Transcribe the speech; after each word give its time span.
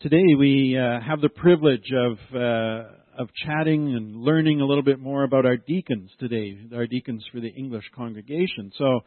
Today 0.00 0.22
we 0.38 0.78
uh, 0.78 1.00
have 1.00 1.20
the 1.20 1.28
privilege 1.28 1.90
of 1.92 2.18
uh, 2.32 3.20
of 3.20 3.30
chatting 3.44 3.96
and 3.96 4.14
learning 4.14 4.60
a 4.60 4.64
little 4.64 4.84
bit 4.84 5.00
more 5.00 5.24
about 5.24 5.44
our 5.44 5.56
deacons 5.56 6.08
today, 6.20 6.56
our 6.72 6.86
deacons 6.86 7.26
for 7.32 7.40
the 7.40 7.48
English 7.48 7.82
congregation. 7.96 8.70
So, 8.78 9.00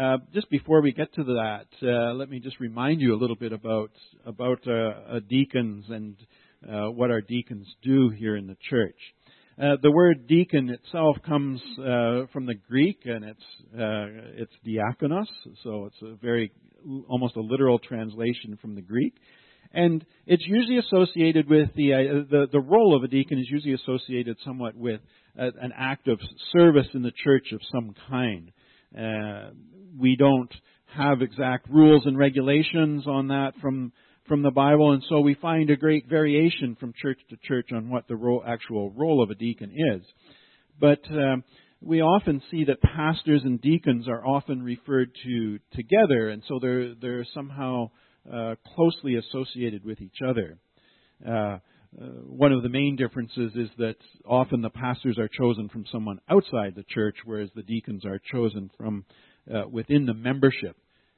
uh, 0.00 0.16
just 0.32 0.48
before 0.48 0.80
we 0.80 0.92
get 0.92 1.12
to 1.16 1.24
that, 1.24 1.66
uh, 1.82 2.14
let 2.14 2.30
me 2.30 2.40
just 2.40 2.60
remind 2.60 3.02
you 3.02 3.14
a 3.14 3.18
little 3.20 3.36
bit 3.36 3.52
about 3.52 3.90
about 4.24 4.66
uh, 4.66 5.20
deacons 5.28 5.84
and 5.90 6.16
uh, 6.66 6.92
what 6.92 7.10
our 7.10 7.20
deacons 7.20 7.66
do 7.82 8.08
here 8.08 8.34
in 8.34 8.46
the 8.46 8.56
church. 8.70 8.96
the 9.58 9.90
word 9.92 10.26
deacon 10.26 10.70
itself 10.70 11.18
comes 11.26 11.60
from 12.32 12.46
the 12.46 12.54
Greek, 12.54 13.00
and 13.04 13.22
it's 13.22 13.46
it's 13.74 14.54
diakonos, 14.66 15.28
so 15.62 15.84
it's 15.84 16.00
a 16.00 16.14
very 16.14 16.50
almost 17.06 17.36
a 17.36 17.40
literal 17.42 17.78
translation 17.78 18.56
from 18.62 18.74
the 18.74 18.80
Greek. 18.80 19.12
And 19.72 20.04
it's 20.26 20.46
usually 20.46 20.78
associated 20.78 21.48
with 21.48 21.68
the, 21.74 21.92
uh, 21.92 21.98
the, 22.30 22.46
the 22.50 22.60
role 22.60 22.96
of 22.96 23.04
a 23.04 23.08
deacon 23.08 23.38
is 23.38 23.46
usually 23.50 23.74
associated 23.74 24.36
somewhat 24.44 24.74
with 24.74 25.00
uh, 25.38 25.50
an 25.60 25.72
act 25.76 26.08
of 26.08 26.18
service 26.52 26.86
in 26.94 27.02
the 27.02 27.12
church 27.24 27.52
of 27.52 27.60
some 27.72 27.94
kind. 28.08 28.50
Uh, 28.96 29.50
we 29.98 30.16
don't 30.16 30.52
have 30.96 31.20
exact 31.20 31.68
rules 31.68 32.06
and 32.06 32.16
regulations 32.16 33.06
on 33.06 33.28
that 33.28 33.52
from 33.60 33.92
from 34.26 34.42
the 34.42 34.50
Bible, 34.50 34.92
and 34.92 35.02
so 35.08 35.20
we 35.20 35.32
find 35.32 35.70
a 35.70 35.76
great 35.76 36.06
variation 36.06 36.76
from 36.78 36.92
church 37.00 37.18
to 37.30 37.36
church 37.44 37.70
on 37.74 37.88
what 37.88 38.06
the 38.08 38.14
role, 38.14 38.42
actual 38.46 38.90
role 38.90 39.22
of 39.22 39.30
a 39.30 39.34
deacon 39.34 39.72
is. 39.94 40.02
But 40.78 41.00
um, 41.10 41.44
we 41.80 42.02
often 42.02 42.42
see 42.50 42.64
that 42.64 42.82
pastors 42.82 43.40
and 43.42 43.60
deacons 43.60 44.06
are 44.06 44.26
often 44.26 44.62
referred 44.62 45.10
to 45.24 45.58
together, 45.72 46.28
and 46.28 46.42
so 46.46 46.58
they're 46.60 46.94
they're 46.94 47.26
somehow 47.32 47.90
uh, 48.32 48.54
closely 48.74 49.16
associated 49.16 49.84
with 49.84 50.00
each 50.00 50.18
other. 50.26 50.58
Uh, 51.26 51.30
uh, 51.30 52.04
one 52.26 52.52
of 52.52 52.62
the 52.62 52.68
main 52.68 52.96
differences 52.96 53.52
is 53.54 53.68
that 53.78 53.96
often 54.26 54.60
the 54.60 54.70
pastors 54.70 55.18
are 55.18 55.28
chosen 55.28 55.68
from 55.68 55.84
someone 55.90 56.18
outside 56.30 56.74
the 56.74 56.84
church, 56.88 57.16
whereas 57.24 57.48
the 57.54 57.62
deacons 57.62 58.04
are 58.04 58.20
chosen 58.30 58.70
from 58.76 59.04
uh, 59.52 59.62
within 59.70 60.04
the 60.04 60.14
membership. 60.14 60.76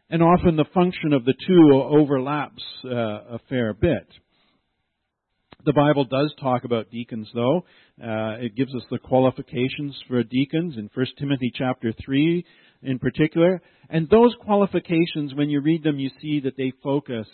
And 0.08 0.22
often 0.22 0.56
the 0.56 0.64
function 0.72 1.12
of 1.12 1.24
the 1.24 1.34
two 1.46 1.72
overlaps 1.72 2.62
a 2.84 3.38
fair 3.48 3.72
bit. 3.74 4.06
The 5.64 5.72
Bible 5.74 6.04
does 6.04 6.32
talk 6.40 6.64
about 6.64 6.90
deacons, 6.90 7.28
though. 7.34 7.64
Uh, 8.02 8.40
it 8.40 8.56
gives 8.56 8.74
us 8.74 8.82
the 8.90 8.98
qualifications 8.98 9.94
for 10.08 10.22
deacons 10.22 10.76
in 10.78 10.88
1 10.94 11.06
Timothy 11.18 11.52
chapter 11.54 11.92
3 12.04 12.44
in 12.82 12.98
particular. 12.98 13.60
And 13.88 14.08
those 14.08 14.34
qualifications, 14.40 15.34
when 15.34 15.50
you 15.50 15.60
read 15.60 15.82
them, 15.82 15.98
you 15.98 16.10
see 16.20 16.40
that 16.40 16.56
they 16.56 16.72
focus 16.82 17.26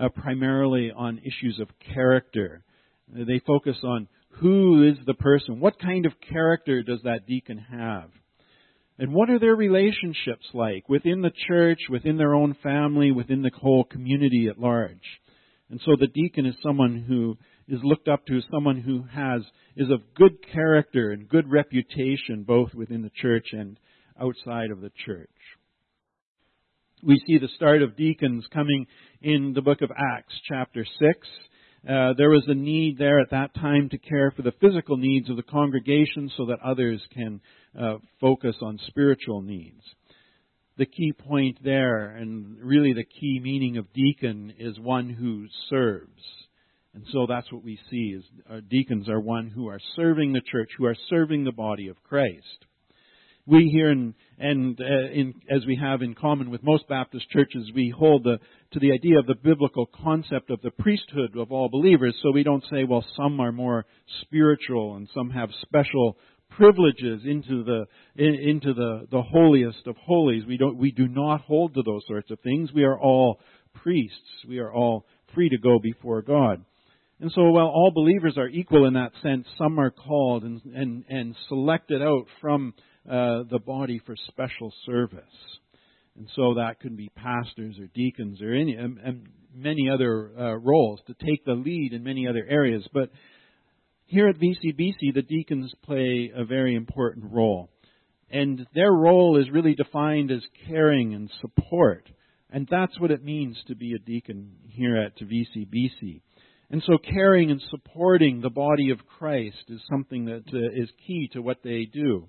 uh, 0.00 0.08
primarily 0.10 0.90
on 0.94 1.18
issues 1.18 1.58
of 1.60 1.68
character. 1.94 2.62
They 3.08 3.40
focus 3.46 3.76
on 3.82 4.08
who 4.40 4.88
is 4.88 4.96
the 5.06 5.14
person, 5.14 5.60
what 5.60 5.78
kind 5.78 6.06
of 6.06 6.12
character 6.30 6.82
does 6.82 7.00
that 7.04 7.26
deacon 7.26 7.58
have, 7.58 8.10
and 8.98 9.12
what 9.12 9.30
are 9.30 9.38
their 9.38 9.54
relationships 9.54 10.46
like 10.54 10.88
within 10.88 11.20
the 11.20 11.32
church, 11.48 11.80
within 11.90 12.16
their 12.16 12.34
own 12.34 12.56
family, 12.62 13.10
within 13.10 13.42
the 13.42 13.50
whole 13.54 13.84
community 13.84 14.48
at 14.48 14.58
large. 14.58 15.20
And 15.70 15.80
so 15.84 15.96
the 15.98 16.06
deacon 16.06 16.46
is 16.46 16.54
someone 16.62 17.04
who 17.06 17.36
is 17.68 17.80
looked 17.82 18.08
up 18.08 18.26
to 18.26 18.36
as 18.36 18.44
someone 18.52 18.80
who 18.80 19.04
has 19.12 19.42
is 19.76 19.90
of 19.90 20.14
good 20.14 20.36
character 20.52 21.10
and 21.10 21.28
good 21.28 21.50
reputation 21.50 22.44
both 22.46 22.74
within 22.74 23.02
the 23.02 23.10
church 23.20 23.48
and 23.52 23.78
outside 24.20 24.70
of 24.70 24.80
the 24.80 24.92
church. 25.04 25.28
We 27.02 27.20
see 27.26 27.38
the 27.38 27.48
start 27.56 27.82
of 27.82 27.96
deacons 27.96 28.44
coming 28.52 28.86
in 29.20 29.54
the 29.54 29.62
book 29.62 29.82
of 29.82 29.90
Acts, 29.90 30.34
chapter 30.48 30.84
6. 30.84 31.28
Uh, 31.88 32.12
there 32.16 32.30
was 32.30 32.44
a 32.46 32.54
need 32.54 32.96
there 32.96 33.18
at 33.18 33.30
that 33.32 33.52
time 33.56 33.88
to 33.88 33.98
care 33.98 34.30
for 34.30 34.42
the 34.42 34.54
physical 34.60 34.96
needs 34.96 35.28
of 35.28 35.34
the 35.34 35.42
congregation 35.42 36.30
so 36.36 36.46
that 36.46 36.60
others 36.64 37.02
can 37.12 37.40
uh, 37.76 37.96
focus 38.20 38.54
on 38.62 38.78
spiritual 38.86 39.42
needs. 39.42 39.82
The 40.78 40.86
key 40.86 41.12
point 41.12 41.58
there, 41.64 42.10
and 42.10 42.56
really 42.60 42.92
the 42.92 43.04
key 43.04 43.40
meaning 43.42 43.78
of 43.78 43.92
deacon, 43.92 44.54
is 44.56 44.78
one 44.78 45.10
who 45.10 45.46
serves. 45.68 46.22
And 46.94 47.04
so 47.12 47.26
that's 47.28 47.50
what 47.50 47.64
we 47.64 47.80
see 47.90 48.14
is 48.16 48.22
our 48.48 48.60
deacons 48.60 49.08
are 49.08 49.18
one 49.18 49.48
who 49.48 49.68
are 49.68 49.80
serving 49.96 50.32
the 50.32 50.42
church, 50.52 50.70
who 50.78 50.86
are 50.86 50.96
serving 51.10 51.42
the 51.42 51.52
body 51.52 51.88
of 51.88 52.00
Christ 52.04 52.64
we 53.46 53.68
here 53.72 53.90
in, 53.90 54.14
and 54.38 54.78
uh, 54.80 55.10
in, 55.12 55.34
as 55.50 55.66
we 55.66 55.76
have 55.76 56.02
in 56.02 56.14
common 56.14 56.50
with 56.50 56.62
most 56.62 56.88
Baptist 56.88 57.28
churches, 57.30 57.70
we 57.74 57.92
hold 57.96 58.24
the, 58.24 58.38
to 58.72 58.78
the 58.78 58.92
idea 58.92 59.18
of 59.18 59.26
the 59.26 59.34
biblical 59.34 59.86
concept 59.86 60.50
of 60.50 60.60
the 60.62 60.70
priesthood 60.70 61.36
of 61.36 61.50
all 61.50 61.68
believers. 61.68 62.14
So 62.22 62.30
we 62.30 62.44
don't 62.44 62.64
say, 62.70 62.84
well, 62.84 63.04
some 63.16 63.40
are 63.40 63.52
more 63.52 63.84
spiritual 64.22 64.96
and 64.96 65.08
some 65.14 65.30
have 65.30 65.48
special 65.62 66.16
privileges 66.56 67.22
into 67.24 67.64
the 67.64 67.86
in, 68.14 68.34
into 68.34 68.74
the 68.74 69.06
the 69.10 69.22
holiest 69.22 69.86
of 69.86 69.96
holies. 69.96 70.44
We 70.46 70.58
don't 70.58 70.76
we 70.76 70.90
do 70.90 71.08
not 71.08 71.40
hold 71.40 71.72
to 71.74 71.82
those 71.82 72.02
sorts 72.06 72.30
of 72.30 72.40
things. 72.40 72.70
We 72.74 72.84
are 72.84 72.98
all 72.98 73.40
priests. 73.82 74.18
We 74.46 74.58
are 74.58 74.70
all 74.70 75.06
free 75.34 75.48
to 75.48 75.58
go 75.58 75.78
before 75.78 76.20
God. 76.20 76.62
And 77.20 77.30
so, 77.32 77.42
while 77.50 77.68
all 77.68 77.92
believers 77.94 78.34
are 78.36 78.48
equal 78.48 78.84
in 78.84 78.94
that 78.94 79.12
sense, 79.22 79.46
some 79.56 79.78
are 79.78 79.92
called 79.92 80.42
and, 80.42 80.60
and, 80.74 81.04
and 81.08 81.36
selected 81.48 82.02
out 82.02 82.24
from 82.40 82.74
uh, 83.08 83.42
the 83.50 83.60
body 83.64 84.00
for 84.04 84.14
special 84.28 84.72
service. 84.86 85.22
And 86.16 86.28
so 86.36 86.54
that 86.54 86.80
could 86.80 86.96
be 86.96 87.10
pastors 87.16 87.78
or 87.78 87.86
deacons 87.94 88.42
or 88.42 88.52
any 88.52 88.74
and, 88.74 88.98
and 88.98 89.28
many 89.54 89.88
other 89.88 90.30
uh, 90.38 90.56
roles 90.56 91.00
to 91.06 91.14
take 91.14 91.44
the 91.44 91.54
lead 91.54 91.92
in 91.92 92.02
many 92.02 92.28
other 92.28 92.44
areas. 92.48 92.86
But 92.92 93.10
here 94.06 94.28
at 94.28 94.38
VCBC, 94.38 95.14
the 95.14 95.22
deacons 95.22 95.72
play 95.82 96.30
a 96.34 96.44
very 96.44 96.74
important 96.74 97.32
role. 97.32 97.70
And 98.30 98.66
their 98.74 98.92
role 98.92 99.38
is 99.38 99.50
really 99.50 99.74
defined 99.74 100.30
as 100.30 100.42
caring 100.68 101.14
and 101.14 101.30
support. 101.40 102.08
And 102.50 102.68
that's 102.70 102.98
what 103.00 103.10
it 103.10 103.24
means 103.24 103.56
to 103.66 103.74
be 103.74 103.94
a 103.94 103.98
deacon 103.98 104.52
here 104.68 104.96
at 104.96 105.18
VCBC. 105.18 106.20
And 106.70 106.82
so 106.86 106.96
caring 106.98 107.50
and 107.50 107.62
supporting 107.70 108.40
the 108.40 108.50
body 108.50 108.90
of 108.90 109.06
Christ 109.18 109.64
is 109.68 109.80
something 109.90 110.26
that 110.26 110.44
uh, 110.52 110.80
is 110.82 110.88
key 111.06 111.28
to 111.32 111.42
what 111.42 111.58
they 111.62 111.84
do. 111.84 112.28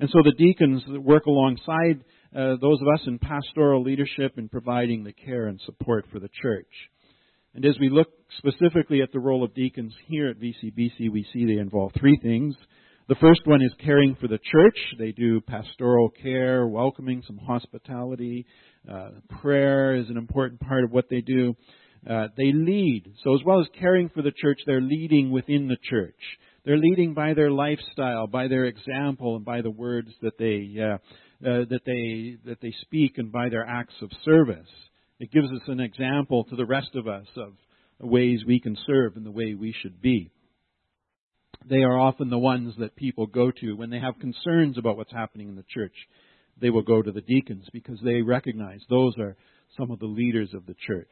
And 0.00 0.08
so 0.10 0.18
the 0.24 0.32
deacons 0.32 0.82
work 0.88 1.26
alongside 1.26 2.04
uh, 2.34 2.56
those 2.60 2.80
of 2.80 2.88
us 2.94 3.00
in 3.06 3.18
pastoral 3.18 3.82
leadership 3.82 4.38
in 4.38 4.48
providing 4.48 5.02
the 5.02 5.12
care 5.12 5.46
and 5.46 5.60
support 5.64 6.06
for 6.12 6.20
the 6.20 6.28
church. 6.40 6.68
And 7.54 7.64
as 7.64 7.76
we 7.80 7.88
look 7.88 8.08
specifically 8.36 9.02
at 9.02 9.10
the 9.12 9.18
role 9.18 9.42
of 9.42 9.54
deacons 9.54 9.94
here 10.06 10.28
at 10.28 10.38
VCBC, 10.38 11.10
we 11.10 11.26
see 11.32 11.46
they 11.46 11.60
involve 11.60 11.92
three 11.98 12.18
things. 12.22 12.54
The 13.08 13.16
first 13.16 13.40
one 13.46 13.62
is 13.62 13.72
caring 13.82 14.16
for 14.20 14.28
the 14.28 14.38
church. 14.38 14.76
They 14.98 15.12
do 15.12 15.40
pastoral 15.40 16.10
care, 16.10 16.66
welcoming, 16.66 17.22
some 17.26 17.38
hospitality. 17.38 18.44
Uh, 18.88 19.10
prayer 19.40 19.96
is 19.96 20.10
an 20.10 20.18
important 20.18 20.60
part 20.60 20.84
of 20.84 20.92
what 20.92 21.06
they 21.08 21.22
do. 21.22 21.56
Uh, 22.08 22.28
they 22.36 22.52
lead. 22.52 23.10
So 23.24 23.34
as 23.34 23.40
well 23.44 23.60
as 23.60 23.66
caring 23.80 24.10
for 24.10 24.22
the 24.22 24.30
church, 24.30 24.60
they're 24.66 24.82
leading 24.82 25.30
within 25.30 25.68
the 25.68 25.78
church. 25.82 26.20
They're 26.68 26.76
leading 26.76 27.14
by 27.14 27.32
their 27.32 27.50
lifestyle, 27.50 28.26
by 28.26 28.46
their 28.46 28.66
example, 28.66 29.36
and 29.36 29.42
by 29.42 29.62
the 29.62 29.70
words 29.70 30.10
that 30.20 30.36
they 30.36 30.78
uh, 30.78 30.96
uh, 31.42 31.64
that 31.70 31.80
they 31.86 32.36
that 32.44 32.60
they 32.60 32.74
speak, 32.82 33.16
and 33.16 33.32
by 33.32 33.48
their 33.48 33.64
acts 33.66 33.94
of 34.02 34.10
service. 34.22 34.68
It 35.18 35.32
gives 35.32 35.50
us 35.50 35.62
an 35.68 35.80
example 35.80 36.44
to 36.44 36.56
the 36.56 36.66
rest 36.66 36.90
of 36.94 37.08
us 37.08 37.26
of 37.38 37.54
ways 38.00 38.40
we 38.46 38.60
can 38.60 38.76
serve 38.86 39.16
and 39.16 39.24
the 39.24 39.30
way 39.30 39.54
we 39.54 39.74
should 39.80 40.02
be. 40.02 40.30
They 41.64 41.84
are 41.84 41.98
often 41.98 42.28
the 42.28 42.36
ones 42.36 42.74
that 42.78 42.94
people 42.96 43.26
go 43.26 43.50
to 43.50 43.72
when 43.72 43.88
they 43.88 44.00
have 44.00 44.18
concerns 44.20 44.76
about 44.76 44.98
what's 44.98 45.10
happening 45.10 45.48
in 45.48 45.56
the 45.56 45.64
church. 45.72 45.94
They 46.60 46.68
will 46.68 46.82
go 46.82 47.00
to 47.00 47.12
the 47.12 47.22
deacons 47.22 47.64
because 47.72 47.98
they 48.04 48.20
recognize 48.20 48.80
those 48.90 49.14
are 49.18 49.38
some 49.78 49.90
of 49.90 50.00
the 50.00 50.04
leaders 50.04 50.50
of 50.52 50.66
the 50.66 50.76
church. 50.86 51.08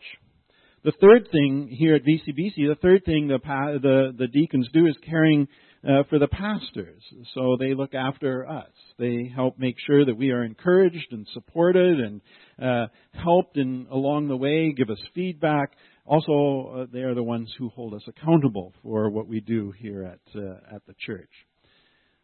The 0.87 0.93
third 1.01 1.29
thing 1.33 1.67
here 1.69 1.97
at 1.97 2.05
VCBC, 2.05 2.55
the 2.59 2.79
third 2.81 3.05
thing 3.05 3.27
the, 3.27 3.41
the, 3.83 4.15
the 4.17 4.29
deacons 4.29 4.69
do 4.73 4.87
is 4.87 4.95
caring 5.05 5.49
uh, 5.83 6.05
for 6.09 6.21
the 6.21 6.29
pastors. 6.29 7.03
So 7.35 7.57
they 7.59 7.75
look 7.75 7.93
after 7.93 8.49
us. 8.49 8.71
They 8.97 9.29
help 9.35 9.59
make 9.59 9.75
sure 9.85 10.05
that 10.05 10.17
we 10.17 10.31
are 10.31 10.45
encouraged 10.45 11.09
and 11.11 11.27
supported 11.33 11.99
and 11.99 12.21
uh, 12.63 12.87
helped 13.21 13.57
along 13.57 14.29
the 14.29 14.37
way, 14.37 14.73
give 14.75 14.89
us 14.89 15.01
feedback. 15.13 15.73
Also, 16.05 16.83
uh, 16.83 16.87
they 16.93 17.01
are 17.01 17.17
the 17.17 17.23
ones 17.25 17.53
who 17.59 17.69
hold 17.71 17.93
us 17.93 18.05
accountable 18.07 18.73
for 18.85 19.11
what 19.11 19.27
we 19.27 19.41
do 19.41 19.73
here 19.81 20.05
at, 20.05 20.41
uh, 20.41 20.77
at 20.77 20.87
the 20.87 20.95
church. 21.05 21.31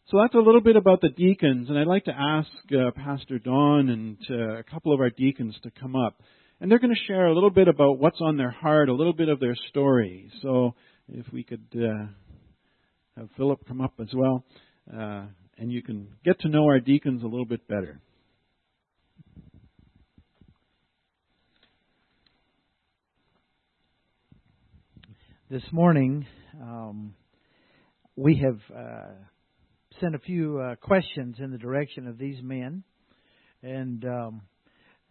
So 0.09 0.19
that's 0.23 0.35
a 0.35 0.39
little 0.39 0.61
bit 0.61 0.77
about 0.77 1.01
the 1.01 1.09
deacons, 1.09 1.69
and 1.69 1.77
I'd 1.77 1.89
like 1.89 2.05
to 2.05 2.17
ask 2.17 2.49
uh, 2.71 2.93
Pastor 2.93 3.41
Don 3.41 3.89
and 3.89 4.19
uh, 4.31 4.59
a 4.59 4.63
couple 4.63 4.95
of 4.95 5.01
our 5.01 5.11
deacons 5.11 5.57
to 5.65 5.73
come 5.73 5.97
up. 5.97 6.21
And 6.63 6.71
they're 6.71 6.79
going 6.79 6.95
to 6.95 7.07
share 7.09 7.27
a 7.27 7.35
little 7.35 7.51
bit 7.51 7.67
about 7.67 7.99
what's 7.99 8.21
on 8.21 8.37
their 8.37 8.53
heart, 8.53 8.89
a 8.89 8.95
little 8.95 9.13
bit 9.13 9.29
of 9.29 9.41
their 9.41 9.57
story. 9.71 10.31
So 10.43 10.77
if 11.09 11.27
we 11.33 11.43
could 11.43 11.67
uh, 11.75 12.07
have 13.17 13.29
Philip 13.37 13.67
come 13.67 13.81
up 13.81 13.95
as 14.01 14.07
well, 14.15 14.45
uh, 14.89 15.25
and 15.59 15.73
you 15.73 15.83
can 15.83 16.07
get 16.25 16.39
to 16.43 16.49
know 16.49 16.67
our 16.67 16.79
deacons 16.79 17.25
a 17.25 17.27
little 17.27 17.47
bit 17.47 17.67
better. 17.67 18.01
this 25.51 25.65
morning, 25.73 26.25
um, 26.63 27.13
we 28.15 28.37
have 28.37 28.61
uh, 28.75 29.11
sent 30.01 30.15
a 30.15 30.19
few 30.21 30.61
uh, 30.61 30.77
questions 30.77 31.37
in 31.41 31.51
the 31.51 31.59
direction 31.59 32.07
of 32.07 32.19
these 32.19 32.41
men, 32.41 32.85
and 33.65 34.05
um, 34.05 34.43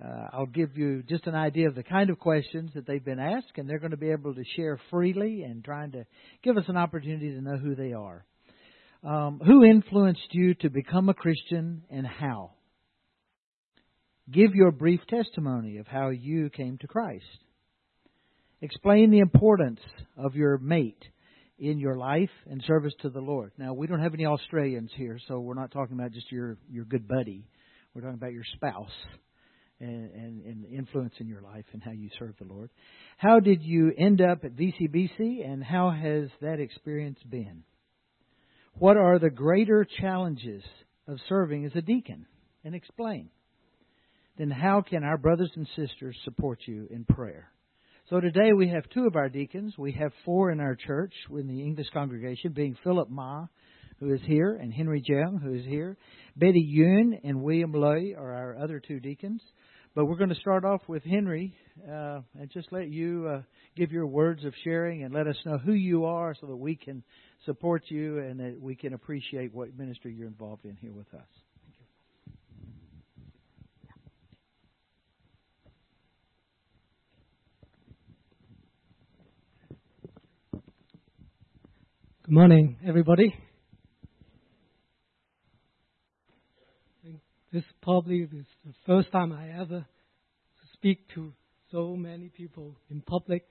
uh, 0.03 0.27
I'll 0.33 0.45
give 0.47 0.77
you 0.77 1.03
just 1.03 1.27
an 1.27 1.35
idea 1.35 1.67
of 1.67 1.75
the 1.75 1.83
kind 1.83 2.09
of 2.09 2.17
questions 2.17 2.71
that 2.73 2.87
they've 2.87 3.03
been 3.03 3.19
asked, 3.19 3.57
and 3.57 3.69
they're 3.69 3.79
going 3.79 3.91
to 3.91 3.97
be 3.97 4.11
able 4.11 4.33
to 4.33 4.43
share 4.55 4.79
freely 4.89 5.43
and 5.43 5.63
trying 5.63 5.91
to 5.91 6.05
give 6.43 6.57
us 6.57 6.63
an 6.67 6.77
opportunity 6.77 7.31
to 7.31 7.41
know 7.41 7.57
who 7.57 7.75
they 7.75 7.93
are. 7.93 8.25
Um, 9.03 9.41
who 9.43 9.63
influenced 9.63 10.27
you 10.31 10.53
to 10.55 10.69
become 10.69 11.09
a 11.09 11.13
Christian 11.13 11.83
and 11.89 12.05
how? 12.05 12.51
Give 14.31 14.53
your 14.53 14.71
brief 14.71 15.01
testimony 15.07 15.77
of 15.77 15.87
how 15.87 16.09
you 16.09 16.49
came 16.49 16.77
to 16.79 16.87
Christ. 16.87 17.25
Explain 18.61 19.09
the 19.09 19.19
importance 19.19 19.79
of 20.17 20.35
your 20.35 20.57
mate 20.59 21.03
in 21.57 21.79
your 21.79 21.97
life 21.97 22.29
and 22.49 22.63
service 22.65 22.93
to 23.01 23.09
the 23.09 23.19
Lord. 23.19 23.51
Now, 23.57 23.73
we 23.73 23.87
don't 23.87 24.01
have 24.01 24.13
any 24.13 24.25
Australians 24.25 24.91
here, 24.95 25.19
so 25.27 25.39
we're 25.39 25.55
not 25.55 25.71
talking 25.71 25.95
about 25.95 26.11
just 26.11 26.31
your, 26.31 26.57
your 26.69 26.85
good 26.85 27.07
buddy. 27.07 27.47
We're 27.93 28.01
talking 28.01 28.15
about 28.15 28.33
your 28.33 28.45
spouse 28.55 28.89
and, 29.81 30.11
and, 30.11 30.45
and 30.45 30.65
influence 30.65 31.13
in 31.19 31.27
your 31.27 31.41
life 31.41 31.65
and 31.73 31.81
how 31.83 31.91
you 31.91 32.09
serve 32.19 32.35
the 32.39 32.45
Lord. 32.45 32.69
How 33.17 33.39
did 33.39 33.63
you 33.63 33.91
end 33.97 34.21
up 34.21 34.45
at 34.45 34.55
VCBC 34.55 35.45
and 35.45 35.63
how 35.63 35.89
has 35.89 36.29
that 36.41 36.59
experience 36.59 37.19
been? 37.27 37.63
What 38.75 38.97
are 38.97 39.19
the 39.19 39.29
greater 39.29 39.85
challenges 39.99 40.63
of 41.07 41.17
serving 41.27 41.65
as 41.65 41.71
a 41.75 41.81
deacon? 41.81 42.25
And 42.63 42.75
explain. 42.75 43.29
Then 44.37 44.51
how 44.51 44.81
can 44.81 45.03
our 45.03 45.17
brothers 45.17 45.51
and 45.55 45.67
sisters 45.75 46.15
support 46.23 46.59
you 46.67 46.87
in 46.91 47.05
prayer? 47.05 47.49
So 48.09 48.19
today 48.19 48.53
we 48.53 48.69
have 48.69 48.87
two 48.89 49.07
of 49.07 49.15
our 49.15 49.29
deacons. 49.29 49.73
We 49.77 49.93
have 49.93 50.11
four 50.25 50.51
in 50.51 50.59
our 50.59 50.75
church 50.75 51.13
in 51.31 51.47
the 51.47 51.61
English 51.61 51.87
congregation, 51.91 52.51
being 52.51 52.77
Philip 52.83 53.09
Ma, 53.09 53.47
who 53.99 54.13
is 54.13 54.21
here, 54.25 54.57
and 54.61 54.73
Henry 54.73 55.01
Jiang, 55.01 55.41
who 55.41 55.53
is 55.53 55.65
here. 55.65 55.97
Betty 56.35 56.59
Yun 56.59 57.19
and 57.23 57.41
William 57.41 57.71
Loy 57.71 58.13
are 58.17 58.33
our 58.33 58.57
other 58.57 58.79
two 58.79 58.99
deacons. 58.99 59.41
But 59.93 60.05
we're 60.05 60.15
going 60.15 60.29
to 60.29 60.35
start 60.35 60.63
off 60.63 60.81
with 60.87 61.03
Henry 61.03 61.53
uh, 61.85 62.21
and 62.39 62.49
just 62.49 62.71
let 62.71 62.87
you 62.87 63.27
uh, 63.27 63.41
give 63.75 63.91
your 63.91 64.07
words 64.07 64.45
of 64.45 64.53
sharing 64.63 65.03
and 65.03 65.13
let 65.13 65.27
us 65.27 65.35
know 65.45 65.57
who 65.57 65.73
you 65.73 66.05
are 66.05 66.33
so 66.39 66.47
that 66.47 66.55
we 66.55 66.77
can 66.77 67.03
support 67.45 67.83
you 67.89 68.19
and 68.19 68.39
that 68.39 68.57
we 68.57 68.73
can 68.73 68.93
appreciate 68.93 69.53
what 69.53 69.77
ministry 69.77 70.13
you're 70.13 70.27
involved 70.27 70.63
in 70.63 70.77
here 70.77 70.93
with 70.93 71.13
us. 71.13 71.27
Thank 71.65 71.75
you. 80.53 80.61
Good 82.23 82.33
morning, 82.33 82.77
everybody. 82.87 83.50
This 87.51 87.63
probably 87.81 88.21
is 88.21 88.29
the 88.65 88.73
first 88.85 89.11
time 89.11 89.33
I 89.33 89.59
ever 89.59 89.85
speak 90.73 91.09
to 91.15 91.33
so 91.71 91.95
many 91.95 92.29
people 92.29 92.77
in 92.89 93.01
public 93.01 93.45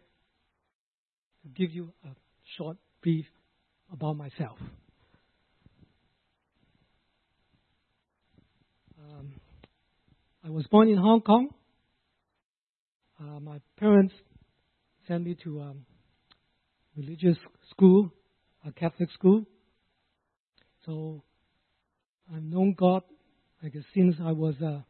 to 1.42 1.48
give 1.48 1.70
you 1.72 1.92
a 2.04 2.08
short 2.56 2.78
brief 3.02 3.26
about 3.92 4.16
myself. 4.16 4.58
Um, 8.98 9.32
I 10.44 10.50
was 10.50 10.66
born 10.70 10.88
in 10.88 10.96
Hong 10.96 11.20
Kong. 11.20 11.48
Uh, 13.20 13.40
my 13.40 13.60
parents 13.78 14.14
sent 15.06 15.24
me 15.24 15.36
to 15.44 15.60
um, 15.60 15.84
religious 16.96 17.36
school 17.70 18.10
a 18.66 18.72
Catholic 18.72 19.10
school. 19.12 19.44
So 20.86 21.22
I've 22.34 22.42
known 22.42 22.74
God 22.78 23.02
like 23.62 23.74
since 23.94 24.16
I 24.22 24.32
was 24.32 24.54
uh, 24.64 24.80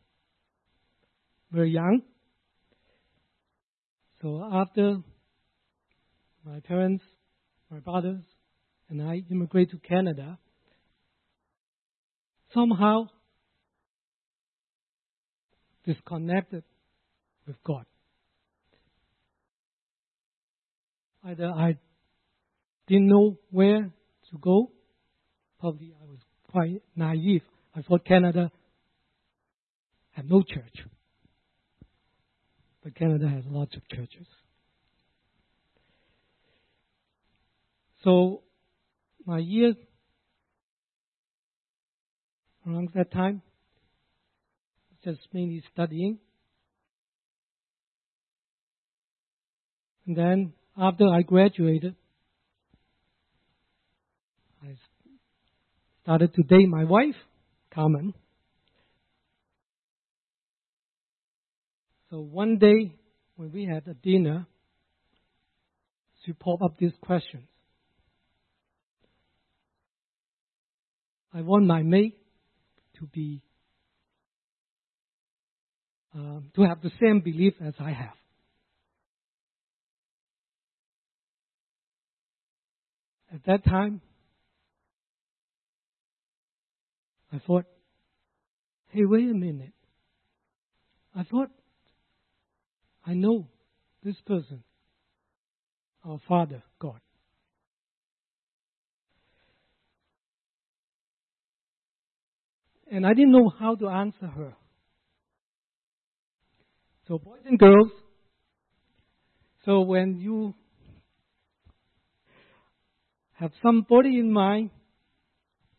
very 1.51 1.71
young. 1.71 2.03
So 4.23 4.49
after 4.53 4.99
my 6.45 6.61
parents, 6.61 7.03
my 7.71 7.79
brothers, 7.79 8.23
and 8.89 9.03
I 9.03 9.23
immigrated 9.31 9.71
to 9.71 9.89
Canada, 9.89 10.39
somehow 12.53 13.07
disconnected 15.85 16.65
with 17.47 17.57
God. 17.65 17.85
Either 21.25 21.47
I 21.47 21.77
didn't 22.87 23.09
know 23.09 23.39
where 23.51 23.83
to 24.31 24.39
go. 24.41 24.73
Probably 25.59 25.93
I 26.01 26.07
was 26.07 26.19
quite 26.51 26.83
naive. 26.97 27.43
I 27.75 27.83
thought 27.83 28.05
Canada 28.05 28.51
had 30.21 30.31
no 30.31 30.43
church. 30.43 30.87
But 32.85 32.95
Canada 32.95 33.27
has 33.27 33.43
lots 33.49 33.75
of 33.75 33.89
churches. 33.89 34.27
So 38.05 38.43
my 39.25 39.39
years 39.39 39.77
around 42.67 42.91
that 42.95 43.11
time 43.11 43.41
just 45.03 45.21
mainly 45.33 45.63
studying. 45.73 46.19
And 50.07 50.15
then 50.15 50.53
after 50.77 51.09
I 51.09 51.23
graduated, 51.23 51.95
I 54.63 54.77
started 56.03 56.35
to 56.35 56.43
date 56.43 56.69
my 56.69 56.85
wife, 56.85 57.17
Carmen. 57.73 58.13
So 62.11 62.19
one 62.19 62.59
day 62.59 62.93
when 63.37 63.53
we 63.53 63.65
had 63.65 63.87
a 63.87 63.95
dinner, 63.95 64.47
she 66.25 66.33
popped 66.33 66.63
up 66.63 66.77
these 66.77 66.93
questions. 67.01 67.45
I 71.33 71.43
want 71.43 71.65
my 71.67 71.83
mate 71.83 72.19
to 72.99 73.07
be 73.07 73.43
um, 76.13 76.51
to 76.57 76.63
have 76.63 76.83
the 76.83 76.91
same 77.01 77.21
belief 77.21 77.55
as 77.65 77.75
I 77.79 77.93
have. 77.93 78.17
At 83.33 83.45
that 83.45 83.65
time, 83.65 84.01
I 87.33 87.39
thought, 87.39 87.65
hey, 88.89 89.05
wait 89.05 89.31
a 89.31 89.35
minute. 89.35 89.73
I 91.15 91.23
thought, 91.23 91.51
I 93.05 93.15
know 93.15 93.49
this 94.03 94.17
person, 94.27 94.63
our 96.05 96.19
Father, 96.29 96.63
God. 96.79 97.01
And 102.91 103.07
I 103.07 103.11
didn't 103.15 103.33
know 103.33 103.53
how 103.57 103.77
to 103.77 103.89
answer 103.89 104.27
her. 104.27 104.55
So, 107.07 107.19
boys 107.19 107.41
and 107.45 107.59
girls, 107.59 107.91
so 109.65 109.81
when 109.81 110.19
you 110.19 110.55
have 113.33 113.53
somebody 113.63 114.19
in 114.19 114.33
mind, 114.33 114.71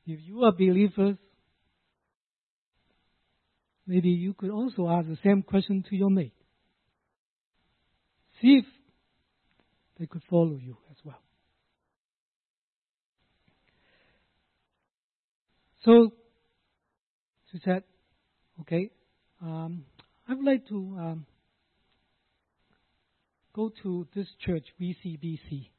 if 0.06 0.20
you 0.26 0.44
are 0.44 0.52
believers, 0.52 1.18
maybe 3.86 4.10
you 4.10 4.34
could 4.34 4.50
also 4.50 4.90
ask 4.90 5.08
the 5.08 5.18
same 5.24 5.44
question 5.44 5.84
to 5.90 5.96
your 5.96 6.10
mate. 6.10 6.34
If 8.42 8.66
they 10.00 10.08
could 10.08 10.24
follow 10.30 10.60
you 10.62 10.78
as 10.90 10.98
well. 11.04 11.22
So 15.86 16.12
she 17.52 17.60
said, 17.64 17.84
okay, 18.62 18.90
um, 19.42 19.86
I 20.28 20.34
would 20.34 20.46
like 20.46 20.68
to 20.70 20.76
um, 20.76 21.26
go 23.54 23.72
to 23.84 24.08
this 24.16 24.28
church, 24.44 24.66
VCBC. 24.80 25.70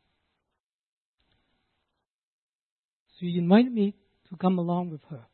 She 3.18 3.38
invited 3.38 3.72
me 3.72 3.94
to 4.30 4.36
come 4.36 4.58
along 4.58 4.90
with 4.90 5.02
her. 5.10 5.24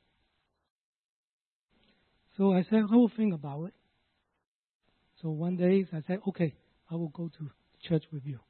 So 2.36 2.52
I 2.52 2.62
said, 2.70 2.84
I 2.90 2.94
will 2.94 3.10
think 3.14 3.34
about 3.34 3.64
it. 3.64 3.74
So 5.20 5.30
one 5.30 5.56
day 5.56 5.84
I 5.92 6.02
said, 6.06 6.20
okay, 6.28 6.54
I 6.90 6.94
will 6.94 7.08
go 7.08 7.30
to 7.38 7.50
church 7.82 8.04
with 8.12 8.24
you. 8.24 8.40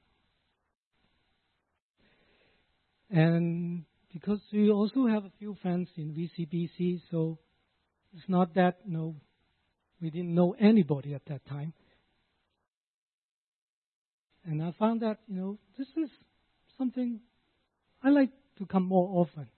And 3.10 3.84
because 4.12 4.40
we 4.52 4.70
also 4.70 5.06
have 5.06 5.24
a 5.24 5.32
few 5.38 5.56
friends 5.62 5.88
in 5.96 6.12
VCBC, 6.12 7.00
so 7.10 7.38
it's 8.14 8.28
not 8.28 8.54
that 8.54 8.78
you 8.84 8.92
know, 8.92 9.14
we 10.00 10.10
didn't 10.10 10.34
know 10.34 10.54
anybody 10.58 11.14
at 11.14 11.24
that 11.26 11.44
time. 11.46 11.72
And 14.44 14.62
I 14.62 14.72
found 14.78 15.02
that, 15.02 15.18
you 15.26 15.36
know, 15.36 15.58
this 15.76 15.88
is 15.96 16.08
something 16.78 17.20
I 18.02 18.10
like 18.10 18.30
to 18.58 18.66
come 18.66 18.84
more 18.84 19.20
often. 19.20 19.48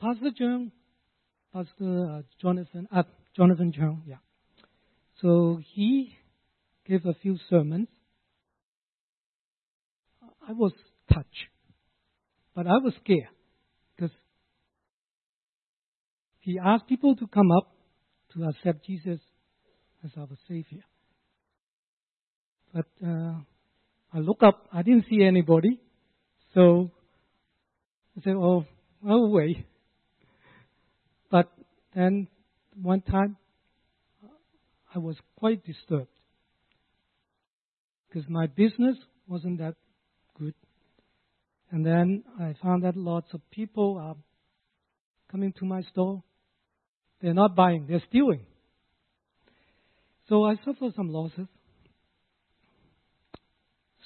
Pastor 0.00 0.30
John, 0.30 0.70
Pastor 1.52 2.18
uh, 2.18 2.22
Jonathan, 2.40 2.86
uh, 2.94 3.04
Jonathan 3.34 3.72
Chung, 3.72 4.02
yeah. 4.06 4.16
So 5.22 5.60
he 5.74 6.14
gave 6.86 7.06
a 7.06 7.14
few 7.14 7.38
sermons. 7.48 7.88
I 10.46 10.52
was 10.52 10.72
touched, 11.12 11.26
but 12.54 12.66
I 12.66 12.78
was 12.82 12.92
scared 13.02 13.28
because 13.96 14.14
he 16.40 16.58
asked 16.58 16.86
people 16.86 17.16
to 17.16 17.26
come 17.26 17.50
up 17.50 17.74
to 18.34 18.44
accept 18.44 18.86
Jesus 18.86 19.20
as 20.04 20.10
our 20.16 20.28
Savior. 20.48 20.84
But 22.74 22.86
uh, 23.04 23.34
I 24.12 24.18
look 24.18 24.42
up, 24.42 24.66
I 24.72 24.82
didn't 24.82 25.06
see 25.08 25.22
anybody, 25.22 25.80
so 26.54 26.90
I 28.16 28.22
said, 28.22 28.34
"Oh, 28.34 28.64
I'll 29.06 29.30
wait." 29.30 29.66
Then 31.94 32.28
one 32.80 33.00
time, 33.00 33.36
I 34.94 34.98
was 34.98 35.16
quite 35.36 35.64
disturbed 35.64 36.08
because 38.08 38.28
my 38.28 38.46
business 38.46 38.96
wasn't 39.26 39.58
that 39.58 39.74
good. 40.38 40.54
And 41.70 41.84
then 41.84 42.24
I 42.40 42.54
found 42.62 42.84
that 42.84 42.96
lots 42.96 43.28
of 43.34 43.40
people 43.50 43.98
are 43.98 44.16
coming 45.30 45.52
to 45.58 45.64
my 45.64 45.82
store. 45.92 46.22
They're 47.20 47.34
not 47.34 47.54
buying, 47.54 47.86
they're 47.88 48.02
stealing. 48.08 48.46
So 50.28 50.44
I 50.44 50.56
suffered 50.64 50.94
some 50.94 51.10
losses. 51.10 51.46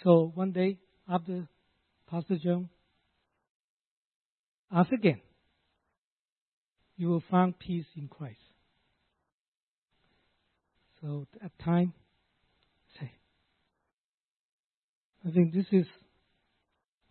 So 0.03 0.33
one 0.35 0.53
day 0.53 0.79
after 1.09 1.49
Pastor 2.11 2.37
John 2.43 2.69
asked 4.73 4.93
again, 4.93 5.21
you 7.03 7.09
will 7.09 7.25
find 7.29 7.59
peace 7.59 7.87
in 7.97 8.07
Christ. 8.07 8.39
So 11.01 11.27
at 11.45 11.51
time, 11.59 11.95
say, 13.01 13.11
I 15.27 15.33
think 15.33 15.53
this 15.53 15.67
is 15.73 15.85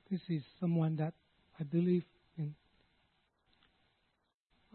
this 0.10 0.22
is 0.30 0.44
someone 0.62 0.96
that 0.96 1.12
I 1.60 1.64
believe 1.64 2.06
in. 2.38 2.56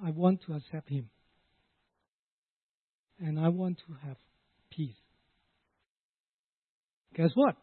I 0.04 0.10
want 0.10 0.40
to 0.48 0.52
accept 0.52 0.90
him. 0.90 1.08
And 3.18 3.40
I 3.40 3.48
want 3.48 3.78
to 3.88 4.06
have 4.06 4.18
peace. 4.70 5.00
Guess 7.14 7.30
what? 7.32 7.56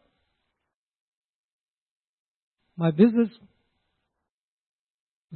My 2.76 2.90
business 2.90 3.28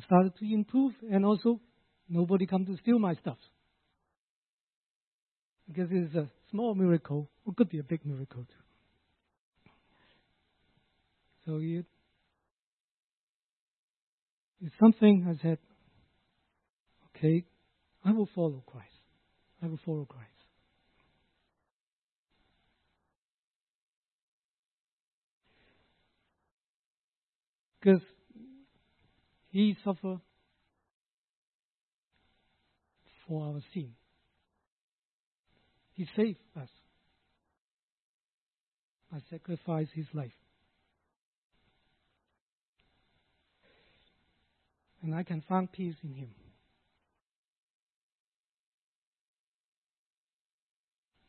started 0.05 0.33
to 0.41 0.53
improve 0.53 0.95
and 1.09 1.25
also 1.25 1.61
nobody 2.09 2.47
come 2.47 2.65
to 2.67 2.77
steal 2.79 2.99
my 2.99 3.15
stuff. 3.15 3.38
Because 5.67 5.88
it's 5.91 6.15
a 6.15 6.29
small 6.50 6.75
miracle, 6.75 7.29
it 7.47 7.57
could 7.57 7.69
be 7.69 7.79
a 7.79 7.83
big 7.83 8.05
miracle 8.05 8.45
too. 8.45 9.71
So 11.45 11.59
it, 11.62 11.85
it's 14.61 14.75
something 14.81 15.27
I 15.29 15.43
said, 15.43 15.59
okay, 17.17 17.45
I 18.05 18.12
will 18.12 18.29
follow 18.35 18.62
Christ. 18.67 18.87
I 19.62 19.67
will 19.67 19.81
follow 19.85 20.05
Christ. 20.05 20.29
Because 27.81 28.03
he 29.50 29.77
suffered 29.85 30.21
for 33.28 33.44
our 33.44 33.61
sin. 33.75 33.90
He 35.92 36.06
saved 36.16 36.38
us 36.61 36.68
by 39.12 39.18
sacrifice 39.30 39.88
his 39.94 40.06
life. 40.14 40.32
And 45.02 45.14
I 45.14 45.23
can 45.23 45.42
find 45.49 45.70
peace 45.70 45.94
in 46.02 46.14
him. 46.14 46.30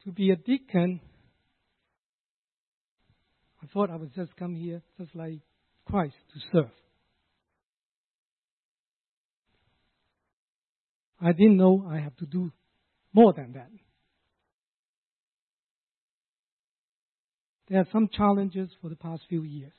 To 0.05 0.11
be 0.11 0.31
a 0.31 0.35
deacon, 0.35 1.01
I 3.61 3.67
thought 3.67 3.91
I 3.91 3.95
would 3.95 4.15
just 4.15 4.35
come 4.37 4.55
here 4.55 4.81
just 4.97 5.13
like 5.15 5.39
Christ 5.85 6.15
to 6.33 6.39
serve. 6.51 6.71
I 11.21 11.31
didn't 11.33 11.57
know 11.57 11.85
I 11.89 11.99
have 11.99 12.15
to 12.17 12.25
do 12.25 12.51
more 13.13 13.33
than 13.33 13.53
that. 13.53 13.69
There 17.67 17.79
are 17.79 17.87
some 17.91 18.09
challenges 18.11 18.69
for 18.81 18.89
the 18.89 18.95
past 18.95 19.23
few 19.29 19.43
years. 19.43 19.73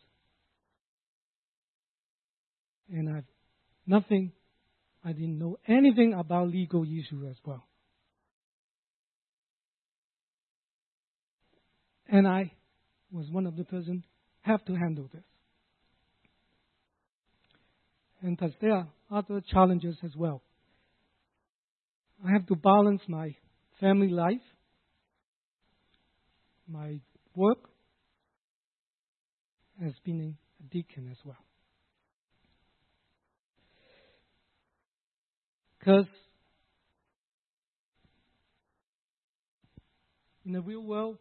And 2.93 3.09
I've 3.09 3.25
nothing, 3.87 4.33
I 5.05 5.13
didn't 5.13 5.39
know 5.39 5.59
anything 5.67 6.15
about 6.15 6.49
legal 6.49 6.85
issues 6.85 7.27
as 7.31 7.37
well. 7.45 7.65
And 12.09 12.27
I 12.27 12.53
was 13.13 13.27
one 13.31 13.47
of 13.47 13.57
the 13.57 13.65
person 13.65 14.05
have 14.43 14.65
to 14.67 14.75
handle 14.75 15.09
this. 15.13 15.23
And 18.23 18.39
there 18.61 18.73
are 18.73 18.89
other 19.11 19.41
challenges 19.41 19.97
as 20.05 20.15
well. 20.17 20.43
I 22.27 22.33
have 22.33 22.47
to 22.49 22.55
balance 22.55 23.01
my 23.09 23.35
family 23.81 24.09
life, 24.09 24.43
my 26.69 27.01
work, 27.35 27.59
as 29.85 29.93
being 30.05 30.37
a 30.61 30.63
deacon 30.73 31.09
as 31.11 31.17
well. 31.25 31.37
Because 35.79 36.07
in 40.45 40.53
the 40.53 40.61
real 40.61 40.83
world, 40.83 41.17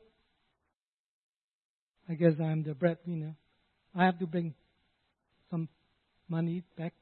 I 2.09 2.15
guess 2.15 2.33
I'm 2.41 2.63
the 2.63 2.73
breadwinner. 2.73 3.35
I 3.95 4.03
have 4.05 4.19
to 4.19 4.27
bring 4.27 4.53
some 5.49 5.69
money 6.27 6.63
back 6.77 6.93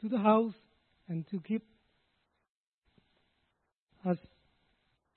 to 0.00 0.08
the 0.08 0.18
house 0.18 0.54
and 1.08 1.26
to 1.30 1.40
keep 1.40 1.62
us, 4.04 4.16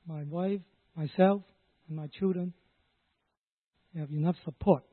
my 0.07 0.23
wife, 0.23 0.61
myself, 0.95 1.41
and 1.87 1.97
my 1.97 2.07
children, 2.07 2.53
have 3.97 4.09
enough 4.09 4.35
support. 4.43 4.83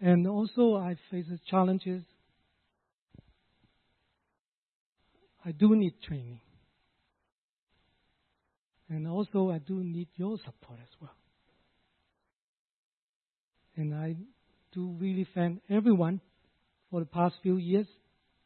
And 0.00 0.26
also, 0.26 0.76
I 0.76 0.96
face 1.10 1.26
challenges. 1.50 2.02
I 5.44 5.52
do 5.52 5.74
need 5.74 5.94
training. 6.06 6.40
And 8.88 9.06
also, 9.06 9.50
I 9.50 9.58
do 9.58 9.84
need 9.84 10.08
your 10.16 10.38
support 10.38 10.78
as 10.80 10.88
well. 11.00 11.14
And 13.76 13.94
I 13.94 14.16
do 14.72 14.96
really 14.98 15.26
thank 15.34 15.60
everyone 15.68 16.20
for 16.90 17.00
the 17.00 17.06
past 17.06 17.34
few 17.42 17.56
years 17.56 17.86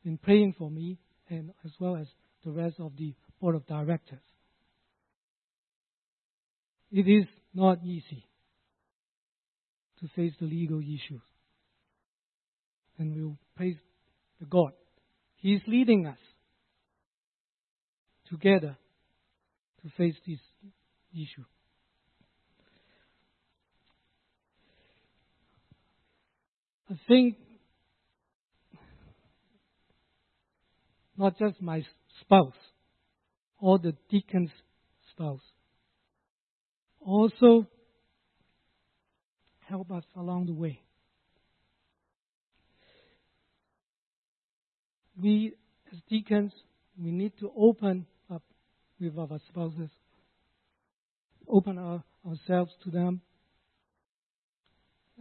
been 0.04 0.18
praying 0.18 0.54
for 0.58 0.70
me 0.70 0.99
and 1.28 1.50
as 1.64 1.73
well 1.80 1.96
as 1.96 2.06
the 2.44 2.50
rest 2.50 2.76
of 2.78 2.92
the 2.96 3.14
board 3.40 3.54
of 3.54 3.66
directors. 3.66 4.20
It 6.92 7.08
is 7.08 7.26
not 7.54 7.78
easy 7.82 8.25
to 10.00 10.08
face 10.14 10.34
the 10.38 10.46
legal 10.46 10.80
issues. 10.80 11.23
And 12.99 13.16
we'll 13.16 13.38
praise 13.56 13.76
the 14.38 14.46
God. 14.46 14.73
He 15.37 15.54
is 15.54 15.62
leading 15.66 16.06
us 16.06 16.18
together 18.28 18.76
to 19.82 19.90
face 19.96 20.14
this 20.26 20.38
issue. 21.12 21.44
I 26.90 26.94
think 27.08 27.37
not 31.16 31.38
just 31.38 31.61
my 31.61 31.85
spouse 32.21 32.52
or 33.61 33.78
the 33.78 33.94
deacon's 34.11 34.50
spouse. 35.11 35.40
Also, 37.00 37.66
help 39.68 39.90
us 39.90 40.04
along 40.16 40.47
the 40.47 40.54
way. 40.54 40.80
We, 45.21 45.54
as 45.92 45.99
deacons, 46.09 46.52
we 47.00 47.11
need 47.11 47.33
to 47.40 47.52
open 47.56 48.06
up 48.33 48.42
with 49.00 49.16
our 49.18 49.38
spouses, 49.49 49.90
open 51.49 51.78
our, 51.78 52.02
ourselves 52.26 52.73
to 52.85 52.90
them, 52.90 53.21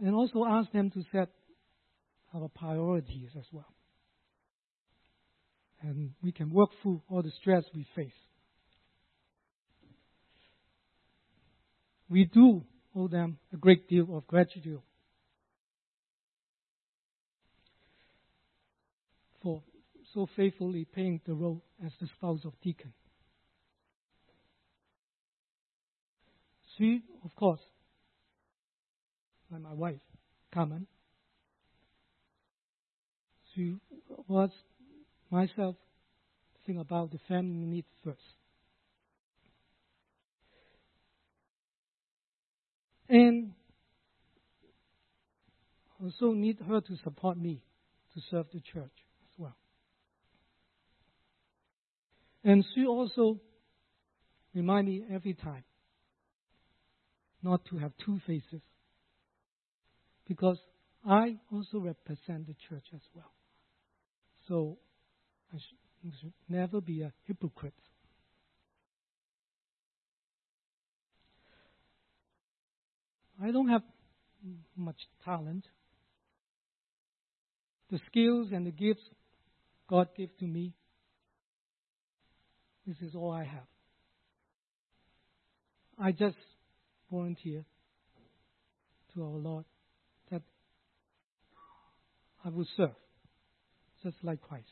and 0.02 0.14
also 0.14 0.44
ask 0.44 0.72
them 0.72 0.90
to 0.90 1.04
set 1.12 1.28
our 2.34 2.48
priorities 2.48 3.30
as 3.38 3.44
well. 3.52 3.73
And 5.84 6.12
we 6.22 6.32
can 6.32 6.50
work 6.50 6.70
through 6.82 7.02
all 7.10 7.22
the 7.22 7.30
stress 7.42 7.62
we 7.74 7.86
face. 7.94 8.10
We 12.08 12.24
do 12.24 12.64
owe 12.96 13.08
them 13.08 13.38
a 13.52 13.58
great 13.58 13.86
deal 13.86 14.16
of 14.16 14.26
gratitude 14.26 14.80
for 19.42 19.62
so 20.14 20.26
faithfully 20.34 20.86
playing 20.86 21.20
the 21.26 21.34
role 21.34 21.62
as 21.84 21.92
the 22.00 22.06
spouse 22.16 22.40
of 22.46 22.54
deacon. 22.62 22.94
She, 26.78 27.02
of 27.24 27.34
course, 27.36 27.60
my 29.50 29.72
wife, 29.72 30.00
Carmen, 30.52 30.86
she 33.54 33.76
was 34.26 34.50
myself 35.34 35.74
think 36.64 36.78
about 36.78 37.10
the 37.10 37.18
family 37.28 37.66
needs 37.66 37.88
first. 38.04 38.20
And 43.08 43.52
also 46.00 46.32
need 46.32 46.58
her 46.66 46.80
to 46.80 46.96
support 47.02 47.36
me 47.36 47.60
to 48.14 48.20
serve 48.30 48.46
the 48.54 48.60
church 48.60 48.92
as 49.24 49.30
well. 49.36 49.56
And 52.44 52.64
she 52.74 52.86
also 52.86 53.40
remind 54.54 54.86
me 54.86 55.04
every 55.12 55.34
time 55.34 55.64
not 57.42 57.64
to 57.66 57.78
have 57.78 57.92
two 58.04 58.20
faces. 58.26 58.62
Because 60.28 60.58
I 61.06 61.36
also 61.52 61.78
represent 61.78 62.46
the 62.46 62.54
church 62.68 62.84
as 62.94 63.02
well. 63.14 63.32
So 64.48 64.78
I 65.52 65.58
should 65.58 66.32
never 66.48 66.80
be 66.80 67.02
a 67.02 67.12
hypocrite. 67.26 67.74
I 73.42 73.50
don't 73.50 73.68
have 73.68 73.82
much 74.76 74.96
talent. 75.24 75.64
The 77.90 77.98
skills 78.06 78.48
and 78.52 78.66
the 78.66 78.70
gifts 78.70 79.02
God 79.88 80.08
gave 80.16 80.36
to 80.38 80.46
me, 80.46 80.72
this 82.86 82.96
is 83.00 83.14
all 83.14 83.30
I 83.30 83.44
have. 83.44 83.66
I 85.98 86.12
just 86.12 86.36
volunteer 87.10 87.64
to 89.14 89.22
our 89.22 89.38
Lord 89.38 89.64
that 90.30 90.42
I 92.44 92.48
will 92.48 92.66
serve, 92.76 92.96
just 94.02 94.16
like 94.22 94.40
Christ. 94.40 94.66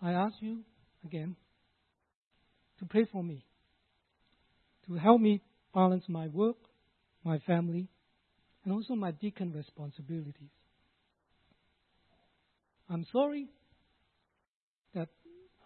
I 0.00 0.12
ask 0.12 0.34
you 0.40 0.60
again 1.04 1.36
to 2.78 2.84
pray 2.84 3.06
for 3.10 3.22
me, 3.22 3.44
to 4.86 4.94
help 4.94 5.20
me 5.20 5.42
balance 5.74 6.04
my 6.08 6.28
work, 6.28 6.56
my 7.24 7.38
family, 7.40 7.88
and 8.64 8.72
also 8.72 8.94
my 8.94 9.10
deacon 9.10 9.52
responsibilities. 9.52 10.50
I'm 12.88 13.04
sorry 13.12 13.48
that 14.94 15.08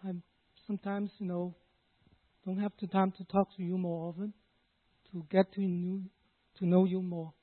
I'm 0.03 0.23
sometimes, 0.65 1.11
you 1.19 1.27
know, 1.27 1.55
don't 2.45 2.59
have 2.59 2.73
the 2.81 2.87
time 2.87 3.13
to 3.17 3.23
talk 3.25 3.55
to 3.55 3.63
you 3.63 3.77
more 3.77 4.09
often, 4.09 4.33
to 5.11 5.23
get 5.29 5.53
to 5.53 5.61
know, 5.61 6.01
to 6.59 6.65
know 6.65 6.85
you 6.85 7.01
more. 7.01 7.33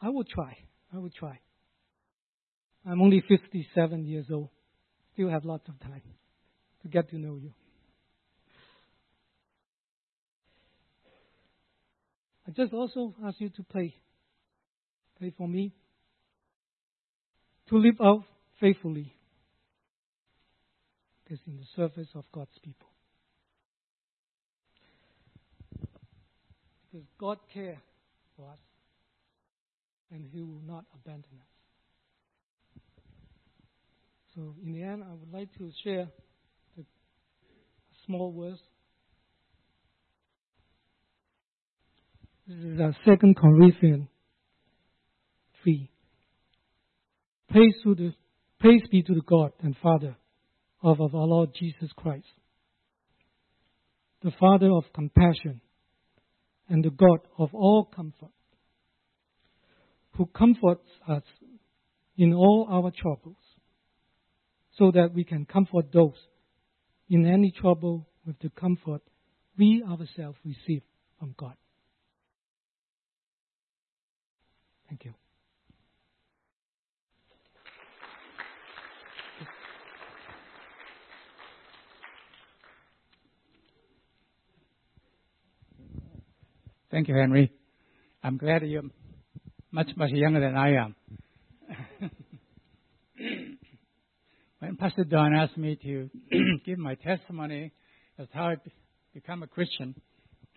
I 0.00 0.08
will 0.08 0.24
try. 0.24 0.56
I 0.92 0.98
will 0.98 1.10
try. 1.10 1.38
I'm 2.86 3.00
only 3.00 3.22
57 3.26 4.06
years 4.06 4.26
old. 4.30 4.48
Still 5.12 5.30
have 5.30 5.44
lots 5.44 5.68
of 5.68 5.78
time 5.80 6.02
to 6.82 6.88
get 6.88 7.10
to 7.10 7.18
know 7.18 7.36
you. 7.36 7.52
I 12.46 12.50
just 12.50 12.72
also 12.72 13.14
ask 13.24 13.40
you 13.40 13.50
to 13.50 13.62
pray. 13.62 13.94
Pray 15.18 15.32
for 15.36 15.46
me 15.46 15.72
to 17.68 17.76
live 17.76 18.00
out 18.00 18.24
faithfully 18.60 19.14
is 21.32 21.40
in 21.46 21.56
the 21.56 21.64
service 21.74 22.08
of 22.14 22.24
God's 22.30 22.58
people. 22.62 22.88
Because 26.90 27.06
God 27.18 27.38
cares 27.54 27.78
for 28.36 28.50
us 28.50 28.58
and 30.10 30.26
He 30.30 30.42
will 30.42 30.60
not 30.66 30.84
abandon 30.94 31.30
us. 31.40 31.51
So, 34.34 34.54
in 34.64 34.72
the 34.72 34.82
end, 34.82 35.02
I 35.04 35.12
would 35.12 35.30
like 35.30 35.52
to 35.58 35.70
share 35.84 36.08
the 36.76 36.84
small 38.06 38.32
verse. 38.32 38.58
This 42.48 42.56
is 42.56 42.80
our 42.80 42.96
second 43.04 43.36
Corinthians 43.36 44.08
3. 45.62 45.90
Praise, 47.50 47.74
to 47.84 47.94
the, 47.94 48.14
praise 48.58 48.80
be 48.90 49.02
to 49.02 49.14
the 49.14 49.20
God 49.20 49.52
and 49.60 49.76
Father 49.82 50.16
of 50.82 50.98
our 51.00 51.10
Lord 51.10 51.50
Jesus 51.54 51.90
Christ, 51.94 52.24
the 54.22 54.32
Father 54.40 54.70
of 54.70 54.84
compassion 54.94 55.60
and 56.70 56.82
the 56.82 56.90
God 56.90 57.18
of 57.38 57.50
all 57.52 57.84
comfort, 57.84 58.32
who 60.16 60.24
comforts 60.26 60.88
us 61.06 61.22
in 62.16 62.32
all 62.32 62.66
our 62.70 62.90
troubles, 62.90 63.36
so 64.78 64.90
that 64.90 65.12
we 65.14 65.24
can 65.24 65.44
comfort 65.44 65.92
those 65.92 66.16
in 67.08 67.26
any 67.26 67.50
trouble 67.50 68.08
with 68.26 68.38
the 68.40 68.50
comfort 68.50 69.02
we 69.58 69.82
ourselves 69.86 70.38
receive 70.44 70.82
from 71.18 71.34
God. 71.36 71.54
Thank 74.88 75.04
you. 75.04 75.14
Thank 86.90 87.08
you, 87.08 87.14
Henry. 87.14 87.50
I'm 88.22 88.36
glad 88.36 88.62
you're 88.62 88.82
much, 89.70 89.88
much 89.96 90.10
younger 90.10 90.40
than 90.40 90.56
I 90.56 90.74
am. 90.74 92.10
when 94.62 94.76
Pastor 94.76 95.02
Don 95.02 95.34
asked 95.34 95.58
me 95.58 95.76
to 95.82 96.08
give 96.64 96.78
my 96.78 96.94
testimony 96.94 97.72
as 98.16 98.28
how 98.32 98.44
I 98.44 98.54
become 99.12 99.42
a 99.42 99.48
Christian, 99.48 100.00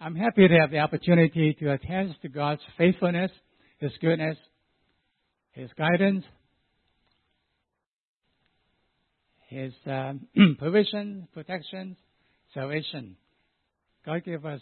I'm 0.00 0.16
happy 0.16 0.48
to 0.48 0.58
have 0.58 0.72
the 0.72 0.80
opportunity 0.80 1.56
to 1.60 1.72
attest 1.72 2.20
to 2.22 2.28
God's 2.28 2.62
faithfulness, 2.76 3.30
His 3.78 3.92
goodness, 4.00 4.36
His 5.52 5.70
guidance, 5.78 6.24
His 9.46 9.72
um, 9.86 10.26
provision, 10.58 11.28
protection, 11.32 11.96
salvation. 12.54 13.16
God 14.04 14.24
gave 14.24 14.44
us 14.44 14.60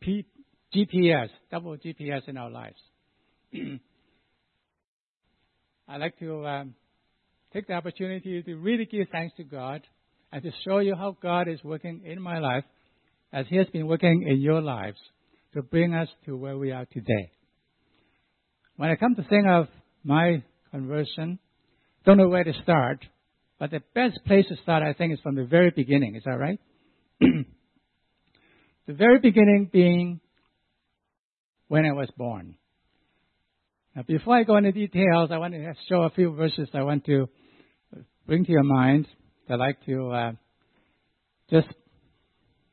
P- 0.00 0.26
GPS, 0.72 1.30
double 1.50 1.76
GPS 1.76 2.28
in 2.28 2.36
our 2.36 2.50
lives. 2.50 2.78
I'd 5.88 6.00
like 6.00 6.18
to 6.18 6.46
um, 6.46 6.74
take 7.52 7.66
the 7.66 7.74
opportunity 7.74 8.42
to 8.42 8.54
really 8.56 8.86
give 8.86 9.08
thanks 9.12 9.34
to 9.36 9.44
God 9.44 9.82
and 10.32 10.42
to 10.42 10.50
show 10.64 10.78
you 10.78 10.94
how 10.94 11.16
God 11.22 11.48
is 11.48 11.62
working 11.62 12.02
in 12.04 12.20
my 12.20 12.38
life 12.38 12.64
as 13.32 13.46
He 13.48 13.56
has 13.56 13.66
been 13.68 13.86
working 13.86 14.26
in 14.26 14.40
your 14.40 14.62
lives 14.62 14.98
to 15.54 15.62
bring 15.62 15.94
us 15.94 16.08
to 16.26 16.36
where 16.36 16.58
we 16.58 16.72
are 16.72 16.86
today. 16.86 17.30
When 18.76 18.90
I 18.90 18.96
come 18.96 19.14
to 19.14 19.22
think 19.24 19.46
of 19.48 19.68
my 20.02 20.42
conversion, 20.70 21.38
don't 22.04 22.18
know 22.18 22.28
where 22.28 22.44
to 22.44 22.52
start, 22.62 23.04
but 23.58 23.70
the 23.70 23.80
best 23.94 24.18
place 24.26 24.46
to 24.48 24.56
start, 24.62 24.82
I 24.82 24.92
think, 24.94 25.12
is 25.12 25.20
from 25.22 25.36
the 25.36 25.44
very 25.44 25.70
beginning. 25.70 26.16
Is 26.16 26.24
that 26.24 26.38
right? 26.38 26.58
The 28.86 28.92
very 28.92 29.18
beginning 29.18 29.70
being 29.72 30.20
when 31.68 31.86
I 31.86 31.92
was 31.92 32.10
born. 32.18 32.56
Now, 33.94 34.02
before 34.02 34.36
I 34.36 34.42
go 34.42 34.56
into 34.56 34.72
details, 34.72 35.30
I 35.30 35.38
want 35.38 35.54
to 35.54 35.72
show 35.88 36.02
a 36.02 36.10
few 36.10 36.34
verses 36.34 36.68
I 36.74 36.82
want 36.82 37.04
to 37.06 37.28
bring 38.26 38.44
to 38.44 38.50
your 38.50 38.64
mind. 38.64 39.06
I'd 39.48 39.54
like 39.60 39.84
to 39.86 40.10
uh, 40.10 40.32
just 41.48 41.68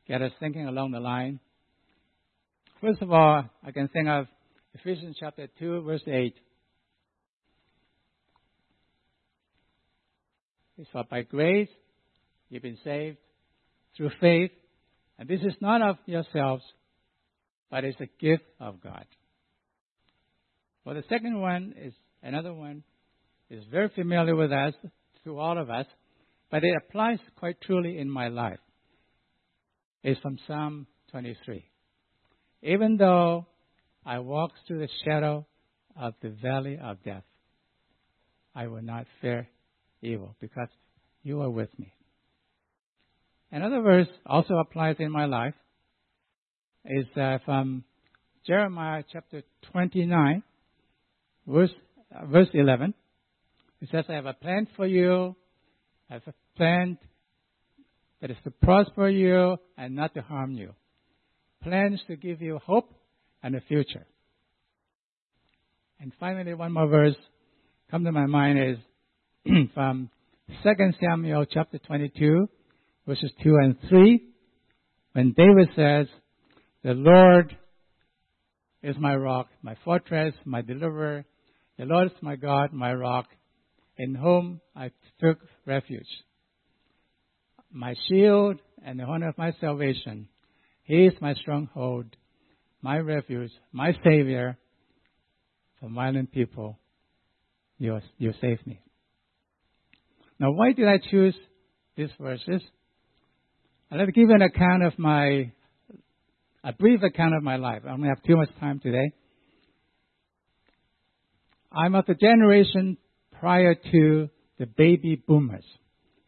get 0.08 0.20
us 0.20 0.32
thinking 0.40 0.66
along 0.66 0.90
the 0.90 0.98
line. 0.98 1.38
First 2.80 3.02
of 3.02 3.12
all, 3.12 3.44
I 3.64 3.70
can 3.70 3.86
think 3.86 4.08
of 4.08 4.26
Ephesians 4.74 5.16
chapter 5.20 5.46
2, 5.60 5.82
verse 5.82 6.02
8. 6.08 6.34
It's 10.78 10.90
for 10.90 11.04
by 11.08 11.22
grace 11.22 11.68
you've 12.48 12.62
been 12.62 12.78
saved 12.82 13.18
through 13.96 14.10
faith, 14.20 14.50
and 15.20 15.28
this 15.28 15.40
is 15.42 15.54
not 15.60 15.82
of 15.82 15.98
yourselves, 16.06 16.64
but 17.70 17.84
it's 17.84 18.00
a 18.00 18.08
gift 18.18 18.42
of 18.58 18.82
God. 18.82 19.04
Well, 20.84 20.94
the 20.94 21.04
second 21.08 21.40
one 21.40 21.74
is 21.80 21.92
another 22.22 22.52
one 22.52 22.82
is 23.50 23.64
very 23.70 23.88
familiar 23.90 24.34
with 24.34 24.52
us, 24.52 24.74
to 25.24 25.38
all 25.38 25.58
of 25.58 25.70
us, 25.70 25.86
but 26.50 26.64
it 26.64 26.74
applies 26.76 27.18
quite 27.36 27.60
truly 27.60 27.98
in 27.98 28.10
my 28.10 28.28
life. 28.28 28.58
It's 30.02 30.20
from 30.20 30.38
Psalm 30.46 30.86
23. 31.12 31.64
Even 32.62 32.96
though 32.96 33.46
I 34.04 34.18
walk 34.18 34.50
through 34.66 34.80
the 34.80 34.88
shadow 35.04 35.46
of 35.96 36.14
the 36.22 36.30
valley 36.30 36.78
of 36.82 37.02
death, 37.04 37.22
I 38.54 38.66
will 38.66 38.82
not 38.82 39.06
fear 39.20 39.48
evil 40.02 40.34
because 40.40 40.68
you 41.22 41.40
are 41.42 41.50
with 41.50 41.70
me. 41.78 41.92
Another 43.52 43.80
verse 43.80 44.08
also 44.26 44.54
applies 44.54 44.96
in 44.98 45.12
my 45.12 45.26
life 45.26 45.54
is 46.84 47.06
uh, 47.16 47.38
from 47.44 47.84
Jeremiah 48.46 49.04
chapter 49.12 49.42
29, 49.70 50.42
verse, 51.46 51.70
uh, 52.14 52.26
verse 52.26 52.48
11. 52.52 52.94
It 53.80 53.88
says, 53.90 54.04
I 54.08 54.14
have 54.14 54.26
a 54.26 54.34
plan 54.34 54.68
for 54.76 54.86
you. 54.86 55.34
I 56.10 56.14
have 56.14 56.22
a 56.26 56.34
plan 56.56 56.98
that 58.20 58.30
is 58.30 58.36
to 58.44 58.50
prosper 58.50 59.08
you 59.08 59.56
and 59.76 59.96
not 59.96 60.14
to 60.14 60.22
harm 60.22 60.52
you. 60.52 60.74
Plans 61.62 62.00
to 62.06 62.16
give 62.16 62.40
you 62.40 62.58
hope 62.64 62.92
and 63.42 63.56
a 63.56 63.60
future. 63.62 64.06
And 66.00 66.12
finally, 66.18 66.54
one 66.54 66.72
more 66.72 66.88
verse 66.88 67.16
come 67.90 68.04
to 68.04 68.12
my 68.12 68.26
mind 68.26 68.58
is 68.58 69.52
from 69.74 70.08
2 70.62 70.70
Samuel 71.00 71.44
chapter 71.44 71.78
22, 71.78 72.48
verses 73.06 73.30
2 73.42 73.56
and 73.62 73.76
3, 73.88 74.22
when 75.12 75.34
David 75.36 75.68
says, 75.76 76.06
The 76.82 76.94
Lord 76.94 77.56
is 78.82 78.96
my 78.98 79.14
rock, 79.14 79.48
my 79.62 79.76
fortress, 79.84 80.34
my 80.44 80.62
deliverer. 80.62 81.24
The 81.78 81.84
Lord 81.86 82.08
is 82.08 82.22
my 82.22 82.36
God, 82.36 82.72
my 82.72 82.92
rock, 82.92 83.26
in 83.96 84.14
whom 84.14 84.60
I 84.76 84.90
took 85.20 85.38
refuge. 85.66 86.06
My 87.70 87.94
shield 88.08 88.60
and 88.84 88.98
the 88.98 89.06
horn 89.06 89.22
of 89.22 89.38
my 89.38 89.52
salvation. 89.60 90.28
He 90.84 91.06
is 91.06 91.14
my 91.20 91.34
stronghold, 91.34 92.06
my 92.82 92.98
refuge, 92.98 93.50
my 93.72 93.92
savior. 94.04 94.58
From 95.80 95.94
violent 95.94 96.30
people, 96.30 96.78
you, 97.78 97.98
you 98.18 98.32
save 98.40 98.64
me. 98.66 98.80
Now, 100.38 100.52
why 100.52 100.72
did 100.72 100.86
I 100.86 100.98
choose 101.10 101.34
these 101.96 102.10
verses? 102.20 102.62
I'd 103.90 103.96
like 103.96 104.06
to 104.06 104.12
give 104.12 104.30
an 104.30 104.42
account 104.42 104.84
of 104.84 104.98
my, 104.98 105.50
a 106.62 106.72
brief 106.78 107.02
account 107.02 107.34
of 107.34 107.42
my 107.42 107.56
life. 107.56 107.82
I 107.86 107.90
only 107.90 108.08
have 108.08 108.22
too 108.22 108.36
much 108.36 108.50
time 108.60 108.78
today. 108.80 109.12
I'm 111.74 111.94
of 111.94 112.06
the 112.06 112.14
generation 112.14 112.98
prior 113.40 113.74
to 113.74 114.28
the 114.58 114.66
baby 114.66 115.16
boomers. 115.16 115.64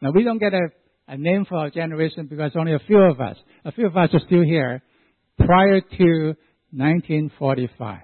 Now, 0.01 0.11
we 0.11 0.23
don't 0.23 0.39
get 0.39 0.53
a, 0.53 0.69
a 1.07 1.17
name 1.17 1.45
for 1.45 1.57
our 1.57 1.69
generation 1.69 2.27
because 2.27 2.51
only 2.55 2.73
a 2.73 2.79
few 2.79 2.99
of 2.99 3.21
us, 3.21 3.37
a 3.63 3.71
few 3.71 3.87
of 3.87 3.95
us 3.95 4.09
are 4.13 4.19
still 4.25 4.43
here 4.43 4.81
prior 5.37 5.81
to 5.81 6.35
1945. 6.71 7.99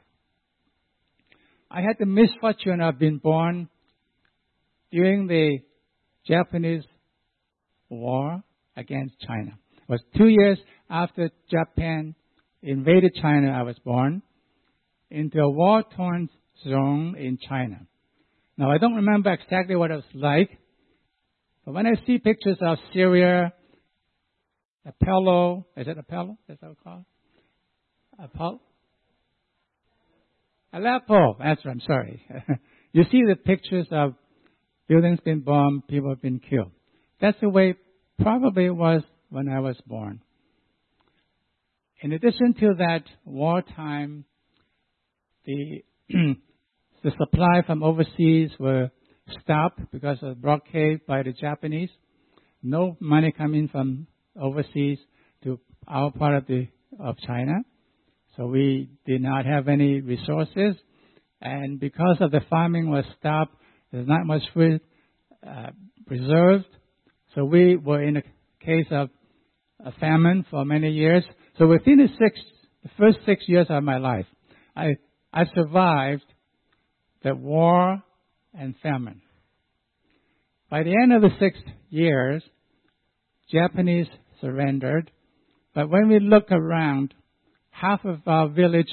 I 1.69 1.82
had 1.82 1.95
the 1.99 2.06
misfortune 2.06 2.82
of 2.82 2.99
being 2.99 3.17
born 3.17 3.69
during 4.91 5.27
the 5.27 5.60
Japanese 6.27 6.84
war 7.89 8.43
against 8.75 9.15
China. 9.19 9.58
It 9.77 9.89
was 9.89 10.01
two 10.17 10.27
years 10.27 10.60
after 10.89 11.30
Japan 11.49 12.15
invaded 12.62 13.13
China, 13.21 13.51
I 13.51 13.63
was 13.63 13.77
born 13.84 14.21
into 15.10 15.39
a 15.39 15.49
war-torn 15.49 16.30
zone 16.63 17.15
in 17.17 17.38
China. 17.47 17.88
Now, 18.58 18.71
I 18.71 18.78
don't 18.78 18.95
remember 18.95 19.32
exactly 19.32 19.76
what 19.76 19.91
it 19.91 19.95
was 19.95 20.04
like, 20.13 20.50
but 21.65 21.74
when 21.74 21.88
I 21.88 21.93
see 22.06 22.17
pictures 22.17 22.58
of 22.62 22.78
Syria, 22.93 23.54
Apollo, 24.86 25.65
is 25.78 25.88
it 25.88 25.97
Apollo? 25.97 26.38
Is 26.50 26.58
that 26.60 26.67
what 26.67 26.71
it's 26.71 26.82
called? 26.84 27.06
Apollo? 28.19 28.62
Aleppo, 30.74 31.36
that's 31.39 31.65
right, 31.65 31.71
I'm 31.71 31.82
sorry. 31.82 32.24
you 32.93 33.04
see 33.12 33.21
the 33.28 33.36
pictures 33.36 33.88
of 33.91 34.15
buildings 34.88 35.19
being 35.24 35.41
bombed, 35.41 35.88
people 35.88 36.15
been 36.15 36.39
killed. 36.39 36.71
That's 37.19 37.39
the 37.41 37.50
way 37.50 37.76
probably 38.19 38.65
it 38.65 38.76
was 38.76 39.04
when 39.30 39.50
I 39.50 39.60
was 39.60 39.78
born. 39.86 40.21
In 42.02 42.13
addition 42.13 42.54
to 42.60 42.74
that 42.80 43.04
wartime, 43.26 44.26
the 45.45 45.84
the 47.03 47.11
supply 47.17 47.61
from 47.65 47.83
overseas 47.83 48.51
were 48.59 48.91
stopped 49.41 49.79
because 49.91 50.17
of 50.21 50.41
blockade 50.41 51.05
by 51.05 51.23
the 51.23 51.31
Japanese. 51.31 51.89
No 52.63 52.97
money 52.99 53.31
coming 53.31 53.67
from 53.67 54.07
overseas 54.39 54.99
to 55.43 55.59
our 55.87 56.11
part 56.11 56.35
of 56.35 56.47
the 56.47 56.67
of 56.99 57.17
China. 57.25 57.53
So 58.37 58.45
we 58.45 58.89
did 59.05 59.21
not 59.21 59.45
have 59.45 59.67
any 59.67 60.01
resources. 60.01 60.75
And 61.41 61.79
because 61.79 62.17
of 62.19 62.31
the 62.31 62.41
farming 62.49 62.89
was 62.89 63.03
stopped, 63.19 63.55
there's 63.91 64.07
not 64.07 64.25
much 64.25 64.43
food 64.53 64.81
uh, 65.45 65.71
preserved. 66.05 66.65
So 67.35 67.45
we 67.45 67.75
were 67.77 68.03
in 68.03 68.17
a 68.17 68.23
case 68.63 68.87
of 68.91 69.09
a 69.83 69.91
famine 69.93 70.45
for 70.49 70.63
many 70.63 70.91
years. 70.91 71.23
So 71.57 71.67
within 71.67 71.97
the 71.97 72.07
six, 72.19 72.39
the 72.83 72.89
first 72.97 73.17
six 73.25 73.43
years 73.47 73.67
of 73.69 73.83
my 73.83 73.97
life, 73.97 74.27
I, 74.75 74.95
I 75.33 75.45
survived 75.55 76.25
the 77.23 77.36
war 77.36 78.01
and 78.53 78.75
famine. 78.81 79.21
By 80.69 80.84
the 80.84 80.93
end 80.93 81.13
of 81.13 81.21
the 81.21 81.29
six 81.39 81.57
years, 81.89 82.43
Japanese 83.51 84.07
surrendered, 84.39 85.12
but 85.75 85.89
when 85.89 86.07
we 86.07 86.19
look 86.19 86.51
around, 86.51 87.13
half 87.69 88.03
of 88.05 88.19
our 88.25 88.47
village 88.49 88.91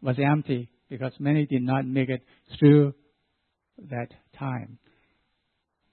was 0.00 0.16
empty 0.18 0.70
because 0.88 1.12
many 1.18 1.46
did 1.46 1.62
not 1.62 1.84
make 1.86 2.08
it 2.08 2.22
through 2.58 2.94
that 3.90 4.08
time. 4.38 4.78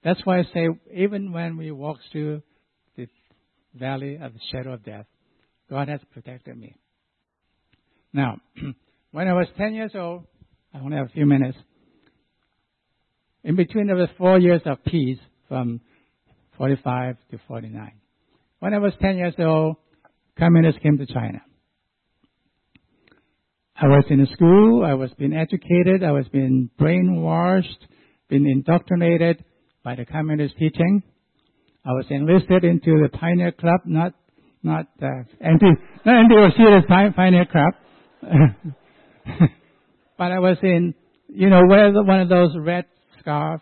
That's 0.04 0.20
why 0.24 0.40
I 0.40 0.42
say, 0.52 0.68
even 0.94 1.32
when 1.32 1.56
we 1.56 1.70
walk 1.70 1.98
through 2.12 2.42
the 2.96 3.08
valley 3.74 4.16
of 4.16 4.32
the 4.34 4.40
shadow 4.52 4.74
of 4.74 4.84
death, 4.84 5.06
God 5.70 5.88
has 5.88 6.00
protected 6.12 6.56
me. 6.56 6.76
Now, 8.12 8.36
when 9.12 9.28
I 9.28 9.32
was 9.32 9.48
10 9.56 9.74
years 9.74 9.92
old, 9.94 10.24
I 10.74 10.78
only 10.80 10.96
have 10.96 11.06
a 11.06 11.10
few 11.10 11.24
minutes. 11.24 11.56
In 13.44 13.54
between, 13.56 13.86
there 13.86 13.96
was 13.96 14.08
four 14.18 14.38
years 14.38 14.62
of 14.66 14.82
peace 14.84 15.18
from 15.48 15.80
45 16.58 17.16
to 17.30 17.38
49. 17.46 17.92
When 18.58 18.74
I 18.74 18.78
was 18.78 18.92
10 19.00 19.16
years 19.16 19.34
old, 19.38 19.76
communists 20.38 20.82
came 20.82 20.98
to 20.98 21.06
China. 21.06 21.40
I 23.76 23.86
was 23.86 24.04
in 24.08 24.26
school, 24.32 24.84
I 24.84 24.94
was 24.94 25.10
being 25.18 25.34
educated, 25.34 26.02
I 26.04 26.12
was 26.12 26.26
being 26.28 26.70
brainwashed, 26.80 27.86
being 28.28 28.46
indoctrinated 28.48 29.44
by 29.82 29.96
the 29.96 30.04
communist 30.04 30.56
teaching. 30.58 31.02
I 31.84 31.90
was 31.90 32.06
enlisted 32.08 32.64
into 32.64 33.02
the 33.02 33.08
Pioneer 33.12 33.52
Club, 33.52 33.80
not 33.84 34.14
not 34.62 34.86
uh, 35.02 35.06
anti 35.40 35.66
not 36.06 36.16
anti 36.16 37.10
Pioneer 37.14 37.46
Club. 37.46 37.74
but 40.16 40.32
I 40.32 40.38
was 40.38 40.56
in, 40.62 40.94
you 41.28 41.48
know, 41.48 41.62
wear 41.68 41.92
one 41.92 42.20
of 42.20 42.28
those 42.28 42.54
red 42.56 42.86
scarf 43.20 43.60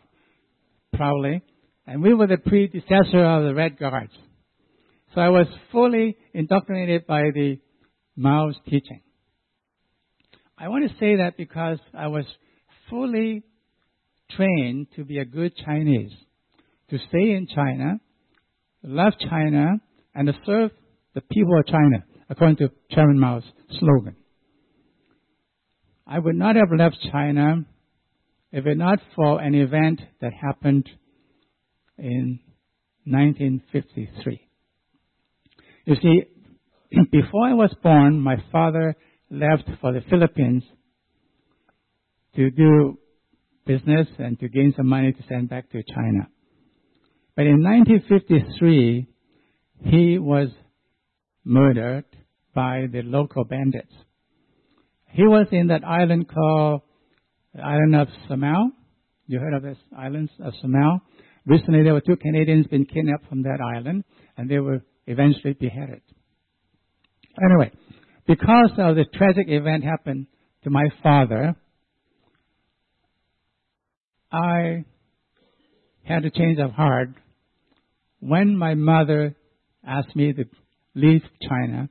proudly, 0.95 1.43
and 1.87 2.03
we 2.03 2.15
were 2.15 2.27
the 2.27 2.37
predecessor 2.37 3.25
of 3.25 3.45
the 3.45 3.55
Red 3.55 3.79
Guards. 3.79 4.13
So 5.15 5.21
I 5.21 5.29
was 5.29 5.47
fully 5.71 6.17
indoctrinated 6.33 7.07
by 7.07 7.23
the 7.35 7.59
Mao's 8.17 8.57
teaching. 8.65 9.03
I 10.57 10.69
want 10.69 10.89
to 10.89 10.97
say 10.99 11.17
that 11.17 11.37
because 11.37 11.79
I 11.93 12.07
was 12.07 12.25
fully 12.89 13.43
trained 14.31 14.87
to 14.97 15.05
be 15.05 15.19
a 15.19 15.25
good 15.25 15.53
Chinese, 15.65 16.13
to 16.91 16.99
stay 17.09 17.33
in 17.33 17.47
China, 17.55 18.01
love 18.83 19.15
China, 19.19 19.73
and 20.15 20.29
to 20.29 20.35
serve 20.47 20.71
the 21.15 21.21
people 21.21 21.59
of 21.59 21.67
China, 21.67 22.05
according 22.31 22.57
to 22.57 22.71
Chairman 22.91 23.19
Mao's 23.19 23.45
slogan. 23.79 24.17
I 26.13 26.19
would 26.19 26.37
not 26.37 26.57
have 26.57 26.71
left 26.77 26.99
China 27.11 27.65
if 28.53 28.67
it 28.67 28.77
not 28.77 28.99
for 29.17 29.41
an 29.41 29.55
event 29.55 30.03
that 30.21 30.35
happened 30.35 30.87
in 31.97 32.39
1953. 33.07 34.41
You 35.87 35.95
see, 36.03 36.25
before 37.11 37.49
I 37.49 37.55
was 37.55 37.75
born, 37.83 38.21
my 38.21 38.37
father 38.53 38.95
left 39.31 39.71
for 39.81 39.95
the 39.95 40.03
Philippines 40.11 40.65
to 42.37 42.51
do 42.51 42.99
business 43.65 44.09
and 44.19 44.39
to 44.41 44.51
gain 44.51 44.75
some 44.77 44.89
money 44.89 45.15
to 45.15 45.23
send 45.31 45.49
back 45.49 45.71
to 45.71 45.83
China. 45.83 46.29
But 47.37 47.47
in 47.47 47.63
1953, 47.63 49.07
he 49.87 50.19
was 50.19 50.51
murdered 51.43 52.05
by 52.55 52.85
the 52.93 53.01
local 53.01 53.45
bandits. 53.45 53.95
He 55.13 55.25
was 55.25 55.47
in 55.53 55.67
that 55.69 55.85
island 55.85 56.27
called 56.29 56.83
the 57.55 57.63
island 57.63 57.95
of 57.97 58.09
Samal. 58.29 58.71
You 59.27 59.39
heard 59.39 59.55
of 59.55 59.63
this 59.63 59.77
island 59.97 60.31
of 60.43 60.55
Samal? 60.65 61.01
Recently, 61.45 61.83
there 61.83 61.93
were 61.93 62.01
two 62.01 62.17
Canadians 62.17 62.67
been 62.69 62.87
kidnapped 62.87 63.29
from 63.29 63.43
that 63.43 63.59
island, 63.61 64.05
and 64.37 64.49
they 64.49 64.59
were 64.59 64.83
eventually 65.07 65.53
beheaded. 65.53 66.01
Anyway, 67.45 67.73
because 68.27 68.71
of 68.79 68.97
the 68.97 69.05
tragic 69.15 69.47
event 69.49 69.85
happened 69.85 70.27
to 70.65 70.71
my 70.71 70.85
father, 71.03 71.57
I 74.31 74.85
had 76.05 76.25
a 76.25 76.31
change 76.31 76.59
of 76.59 76.71
heart 76.71 77.11
when 78.21 78.57
my 78.57 78.75
mother 78.75 79.37
asked 79.87 80.17
me 80.17 80.33
to 80.33 80.45
leave 80.95 81.23
China 81.47 81.91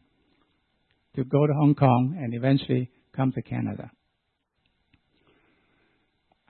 to 1.15 1.23
go 1.23 1.45
to 1.45 1.53
Hong 1.53 1.75
Kong 1.75 2.17
and 2.19 2.34
eventually 2.34 2.89
come 3.15 3.32
to 3.34 3.41
Canada. 3.41 3.91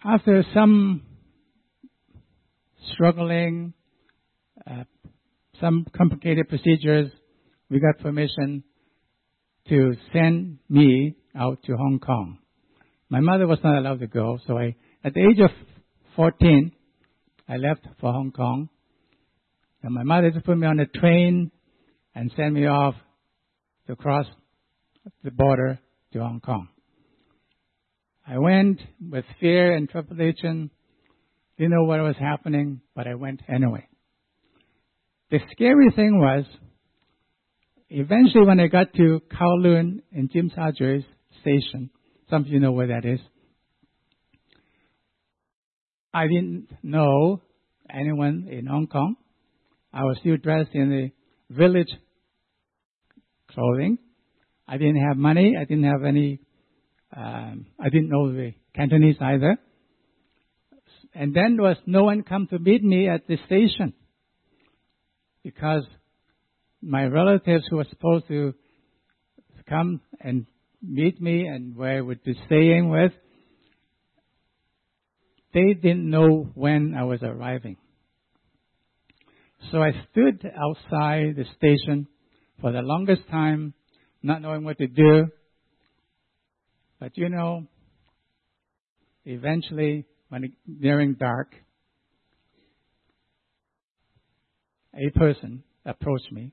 After 0.04 0.43
some 0.54 1.04
struggling, 2.93 3.74
uh, 4.65 4.84
some 5.60 5.86
complicated 5.95 6.50
procedures, 6.50 7.12
we 7.69 7.80
got 7.80 8.00
permission 8.00 8.63
to 9.69 9.93
send 10.12 10.58
me 10.69 11.15
out 11.36 11.62
to 11.63 11.74
Hong 11.74 12.00
Kong. 12.00 12.39
My 13.10 13.19
mother 13.19 13.47
was 13.47 13.60
not 13.63 13.78
allowed 13.78 14.00
to 14.00 14.08
go, 14.08 14.39
so 14.47 14.58
I, 14.58 14.76
at 15.04 15.13
the 15.13 15.21
age 15.21 15.39
of 15.39 15.52
14, 16.15 16.71
I 17.47 17.58
left 17.58 17.86
for 18.00 18.12
Hong 18.12 18.32
Kong. 18.32 18.69
And 19.84 19.93
my 19.93 20.04
mother 20.04 20.32
just 20.32 20.45
put 20.45 20.58
me 20.58 20.67
on 20.67 20.80
a 20.80 20.86
train 20.86 21.52
and 22.15 22.32
sent 22.36 22.54
me 22.54 22.67
off 22.67 22.95
to 23.88 23.95
cross 23.95 24.26
the 25.24 25.32
border 25.32 25.80
to 26.13 26.19
Hong 26.19 26.39
Kong. 26.39 26.67
I 28.28 28.38
went 28.38 28.80
with 29.10 29.26
fear 29.39 29.76
and 29.76 29.89
trepidation, 29.89 30.69
didn't 31.58 31.71
know 31.71 31.84
what 31.84 32.00
was 32.02 32.15
happening, 32.19 32.82
but 32.95 33.08
I 33.08 33.15
went 33.15 33.41
anyway. 33.47 33.88
The 35.32 35.39
scary 35.52 35.89
thing 35.95 36.19
was, 36.19 36.45
eventually 37.89 38.45
when 38.45 38.60
I 38.60 38.67
got 38.67 38.93
to 38.93 39.21
Kowloon 39.32 40.02
and 40.12 40.30
Sha 40.32 40.71
Tsui 40.71 41.06
station, 41.41 41.89
some 42.30 42.43
of 42.43 42.47
you 42.47 42.60
know 42.60 42.71
where 42.71 42.88
that 42.88 43.06
is, 43.06 43.19
I 46.13 46.28
didn't 46.28 46.67
know 46.84 47.41
anyone 47.89 48.47
in 48.52 48.65
Hong 48.65 48.88
Kong. 48.88 49.15
I 49.93 50.04
was 50.04 50.17
still 50.19 50.38
dressed 50.38 50.71
in 50.74 50.89
the 50.89 51.56
village 51.56 51.91
clothing. 53.50 53.97
I 54.71 54.77
didn't 54.77 55.05
have 55.05 55.17
money. 55.17 55.57
I 55.60 55.65
didn't 55.65 55.84
have 55.84 56.05
any. 56.05 56.39
Um, 57.15 57.65
I 57.77 57.89
didn't 57.89 58.07
know 58.07 58.31
the 58.31 58.53
Cantonese 58.73 59.17
either. 59.19 59.57
And 61.13 61.36
then 61.36 61.57
there 61.57 61.67
was 61.67 61.77
no 61.86 62.05
one 62.05 62.23
come 62.23 62.47
to 62.47 62.57
meet 62.57 62.81
me 62.81 63.10
at 63.10 63.27
the 63.27 63.38
station 63.47 63.93
because 65.43 65.84
my 66.81 67.03
relatives 67.03 67.65
who 67.69 67.77
were 67.77 67.88
supposed 67.89 68.29
to 68.29 68.53
come 69.67 69.99
and 70.21 70.45
meet 70.81 71.21
me 71.21 71.47
and 71.47 71.75
where 71.75 71.97
I 71.97 72.01
would 72.01 72.23
be 72.23 72.39
staying 72.45 72.89
with, 72.89 73.12
they 75.53 75.73
didn't 75.73 76.10
know 76.10 76.49
when 76.53 76.95
I 76.97 77.03
was 77.03 77.21
arriving. 77.21 77.75
So 79.69 79.79
I 79.79 79.91
stood 80.12 80.49
outside 80.57 81.36
the 81.36 81.45
station 81.57 82.07
for 82.62 82.71
the 82.71 82.81
longest 82.81 83.27
time, 83.29 83.73
not 84.23 84.41
knowing 84.41 84.63
what 84.63 84.77
to 84.77 84.88
do. 84.88 85.27
But 86.99 87.17
you 87.17 87.29
know, 87.29 87.65
eventually, 89.25 90.05
when 90.29 90.43
it, 90.45 90.51
nearing 90.67 91.15
dark, 91.15 91.53
a 94.93 95.10
person 95.17 95.63
approached 95.86 96.31
me, 96.31 96.51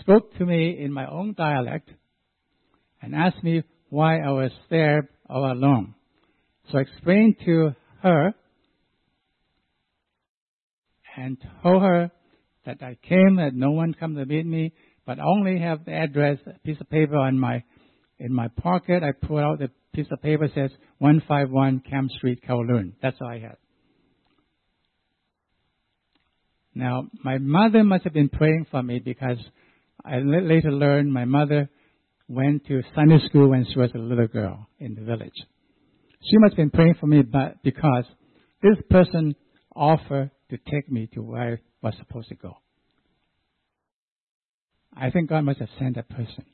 spoke 0.00 0.36
to 0.38 0.46
me 0.46 0.78
in 0.78 0.92
my 0.92 1.06
own 1.06 1.34
dialect, 1.36 1.90
and 3.02 3.14
asked 3.14 3.42
me 3.42 3.62
why 3.88 4.20
I 4.20 4.30
was 4.30 4.52
there 4.70 5.08
all 5.28 5.50
alone. 5.50 5.94
So 6.70 6.78
I 6.78 6.82
explained 6.82 7.36
to 7.44 7.74
her 8.02 8.34
and 11.16 11.38
told 11.62 11.82
her 11.82 12.10
that 12.64 12.82
I 12.82 12.96
came, 13.08 13.36
that 13.36 13.54
no 13.54 13.70
one 13.70 13.94
come 13.94 14.16
to 14.16 14.26
meet 14.26 14.44
me, 14.44 14.72
but 15.06 15.20
I 15.20 15.22
only 15.24 15.60
have 15.60 15.84
the 15.84 15.92
address, 15.92 16.38
a 16.46 16.58
piece 16.60 16.80
of 16.80 16.90
paper 16.90 17.16
on 17.16 17.38
my, 17.38 17.62
in 18.18 18.32
my 18.32 18.48
pocket. 18.48 19.02
I 19.02 19.12
pulled 19.12 19.40
out 19.40 19.58
the 19.60 19.70
piece 19.94 20.06
of 20.10 20.20
paper 20.20 20.48
says 20.54 20.70
151 20.98 21.80
Camp 21.88 22.10
Street, 22.10 22.42
Kowloon. 22.46 22.92
That's 23.00 23.16
all 23.20 23.28
I 23.28 23.38
had. 23.38 23.56
Now, 26.74 27.06
my 27.24 27.38
mother 27.38 27.82
must 27.84 28.04
have 28.04 28.12
been 28.12 28.28
praying 28.28 28.66
for 28.70 28.82
me 28.82 29.00
because 29.02 29.38
I 30.04 30.18
later 30.18 30.70
learned 30.70 31.10
my 31.10 31.24
mother 31.24 31.70
went 32.28 32.66
to 32.66 32.82
Sunday 32.94 33.18
school 33.28 33.48
when 33.48 33.64
she 33.72 33.78
was 33.78 33.90
a 33.94 33.98
little 33.98 34.26
girl 34.26 34.68
in 34.78 34.94
the 34.94 35.00
village. 35.00 35.32
She 36.22 36.36
must 36.38 36.52
have 36.52 36.56
been 36.58 36.70
praying 36.70 36.96
for 37.00 37.06
me 37.06 37.22
but 37.22 37.62
because 37.62 38.04
this 38.62 38.76
person 38.90 39.36
offered 39.74 40.30
to 40.50 40.58
take 40.70 40.90
me 40.90 41.08
to 41.14 41.22
where 41.22 41.54
I 41.54 41.86
was 41.86 41.94
supposed 41.98 42.28
to 42.28 42.34
go. 42.34 42.56
I 44.96 45.10
think 45.10 45.28
God 45.28 45.44
must 45.44 45.60
have 45.60 45.68
sent 45.78 45.96
that 45.96 46.08
person. 46.08 46.44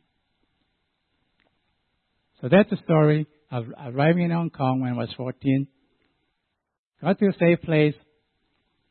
So 2.40 2.48
that's 2.50 2.70
the 2.70 2.76
story 2.84 3.26
of 3.52 3.66
arriving 3.86 4.24
in 4.24 4.30
Hong 4.32 4.50
Kong 4.50 4.80
when 4.80 4.92
I 4.92 4.96
was 4.96 5.08
14. 5.16 5.68
Got 7.00 7.18
to 7.20 7.26
a 7.26 7.32
safe 7.38 7.62
place. 7.62 7.94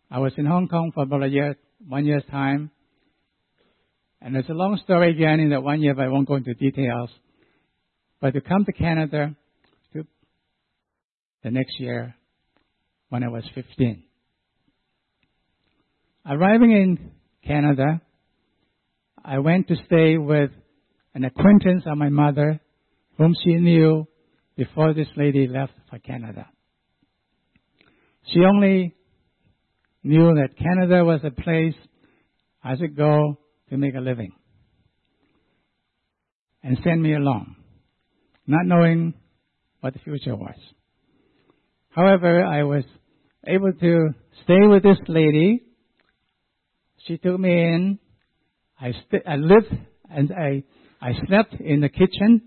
I 0.09 0.19
was 0.19 0.33
in 0.37 0.45
Hong 0.45 0.69
Kong 0.69 0.91
for 0.93 1.03
about 1.03 1.23
a 1.23 1.27
year, 1.27 1.57
one 1.85 2.05
year's 2.05 2.23
time. 2.31 2.71
And 4.21 4.35
it's 4.35 4.49
a 4.49 4.53
long 4.53 4.79
story 4.83 5.11
again 5.11 5.39
in 5.39 5.49
that 5.49 5.63
one 5.63 5.81
year, 5.81 5.95
but 5.95 6.05
I 6.05 6.09
won't 6.09 6.27
go 6.27 6.35
into 6.35 6.53
details. 6.53 7.09
But 8.21 8.33
to 8.33 8.41
come 8.41 8.63
to 8.65 8.71
Canada 8.71 9.35
to 9.93 10.05
the 11.43 11.51
next 11.51 11.79
year 11.79 12.15
when 13.09 13.23
I 13.23 13.29
was 13.29 13.43
15. 13.55 14.03
Arriving 16.29 16.71
in 16.71 17.11
Canada, 17.45 17.99
I 19.23 19.39
went 19.39 19.67
to 19.67 19.75
stay 19.85 20.17
with 20.17 20.51
an 21.13 21.23
acquaintance 21.23 21.83
of 21.85 21.97
my 21.97 22.09
mother 22.09 22.59
whom 23.17 23.35
she 23.43 23.55
knew 23.55 24.07
before 24.57 24.93
this 24.93 25.07
lady 25.15 25.47
left 25.47 25.73
for 25.89 25.99
Canada. 25.99 26.47
She 28.27 28.39
only 28.39 28.95
knew 30.03 30.33
that 30.35 30.57
Canada 30.57 31.03
was 31.03 31.21
a 31.23 31.31
place 31.31 31.75
I 32.63 32.77
should 32.77 32.95
go 32.95 33.37
to 33.69 33.77
make 33.77 33.95
a 33.95 33.99
living 33.99 34.33
and 36.63 36.77
send 36.83 37.01
me 37.01 37.13
along, 37.15 37.55
not 38.47 38.65
knowing 38.65 39.13
what 39.81 39.93
the 39.93 39.99
future 39.99 40.35
was. 40.35 40.55
However, 41.89 42.43
I 42.43 42.63
was 42.63 42.83
able 43.45 43.73
to 43.73 44.09
stay 44.43 44.67
with 44.67 44.83
this 44.83 44.99
lady. 45.07 45.63
She 47.07 47.17
took 47.17 47.39
me 47.39 47.51
in. 47.51 47.99
I, 48.81 48.91
st- 48.93 49.27
I 49.27 49.35
lived 49.35 49.73
and 50.09 50.31
I, 50.31 50.63
I 51.01 51.13
slept 51.27 51.53
in 51.61 51.81
the 51.81 51.89
kitchen 51.89 52.41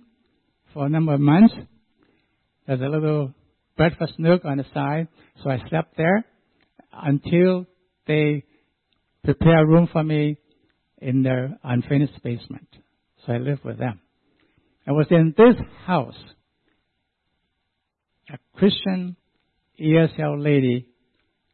for 0.73 0.87
a 0.87 0.89
number 0.89 1.15
of 1.15 1.21
months. 1.21 1.55
There's 2.67 2.81
a 2.81 2.89
little 2.89 3.33
breakfast 3.77 4.15
nook 4.19 4.45
on 4.45 4.59
the 4.59 4.65
side, 4.75 5.09
so 5.43 5.51
I 5.51 5.61
slept 5.69 5.97
there 5.97 6.25
until 6.93 7.67
they 8.07 8.45
prepare 9.23 9.63
a 9.63 9.67
room 9.67 9.89
for 9.91 10.03
me 10.03 10.37
in 10.99 11.23
their 11.23 11.59
unfinished 11.63 12.23
basement. 12.23 12.69
So 13.25 13.33
I 13.33 13.39
lived 13.39 13.65
with 13.65 13.79
them. 13.79 14.01
I 14.87 14.93
was 14.93 15.07
in 15.11 15.35
this 15.37 15.57
house. 15.87 16.19
A 18.31 18.39
Christian 18.57 19.17
ESL 19.81 20.43
lady 20.43 20.89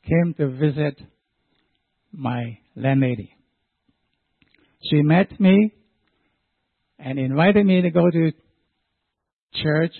came 0.05 0.35
to 0.38 0.49
visit 0.49 1.01
my 2.12 2.59
landlady. 2.75 3.35
She 4.83 5.03
met 5.03 5.38
me 5.38 5.73
and 6.99 7.19
invited 7.19 7.66
me 7.66 7.83
to 7.83 7.90
go 7.90 8.11
to 8.11 8.33
church. 9.55 9.93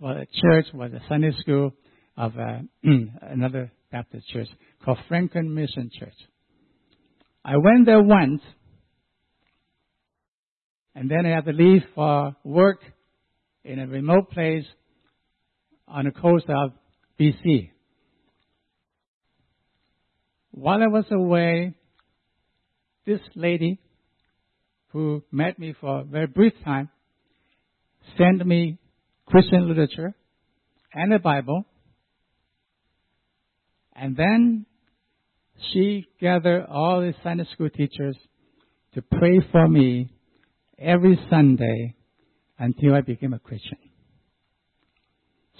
Well, 0.00 0.14
the 0.14 0.26
church 0.40 0.66
was 0.72 0.92
a 0.92 1.00
Sunday 1.08 1.32
school 1.40 1.72
of 2.16 2.32
uh, 2.38 2.60
another 3.22 3.70
Baptist 3.92 4.28
church 4.28 4.48
called 4.84 4.98
Franklin 5.08 5.54
Mission 5.54 5.90
Church. 5.98 6.14
I 7.44 7.56
went 7.56 7.86
there 7.86 8.02
once, 8.02 8.40
and 10.94 11.10
then 11.10 11.26
I 11.26 11.34
had 11.34 11.44
to 11.46 11.52
leave 11.52 11.82
for 11.94 12.36
work 12.44 12.80
in 13.64 13.78
a 13.78 13.86
remote 13.86 14.30
place 14.30 14.64
on 15.86 16.04
the 16.04 16.12
coast 16.12 16.46
of 16.48 16.72
BC. 17.18 17.70
While 20.52 20.82
I 20.82 20.86
was 20.86 21.04
away, 21.10 21.74
this 23.06 23.20
lady 23.34 23.78
who 24.88 25.22
met 25.30 25.58
me 25.58 25.74
for 25.80 26.00
a 26.00 26.04
very 26.04 26.26
brief 26.26 26.52
time 26.64 26.88
sent 28.18 28.44
me 28.46 28.78
Christian 29.26 29.68
literature 29.68 30.14
and 30.92 31.12
a 31.12 31.18
Bible. 31.18 31.64
And 33.94 34.16
then 34.16 34.66
she 35.72 36.06
gathered 36.20 36.66
all 36.66 37.00
the 37.00 37.14
Sunday 37.22 37.46
school 37.52 37.70
teachers 37.70 38.16
to 38.94 39.02
pray 39.02 39.40
for 39.52 39.68
me 39.68 40.12
every 40.78 41.18
Sunday 41.28 41.94
until 42.58 42.94
I 42.94 43.02
became 43.02 43.32
a 43.32 43.38
Christian. 43.38 43.78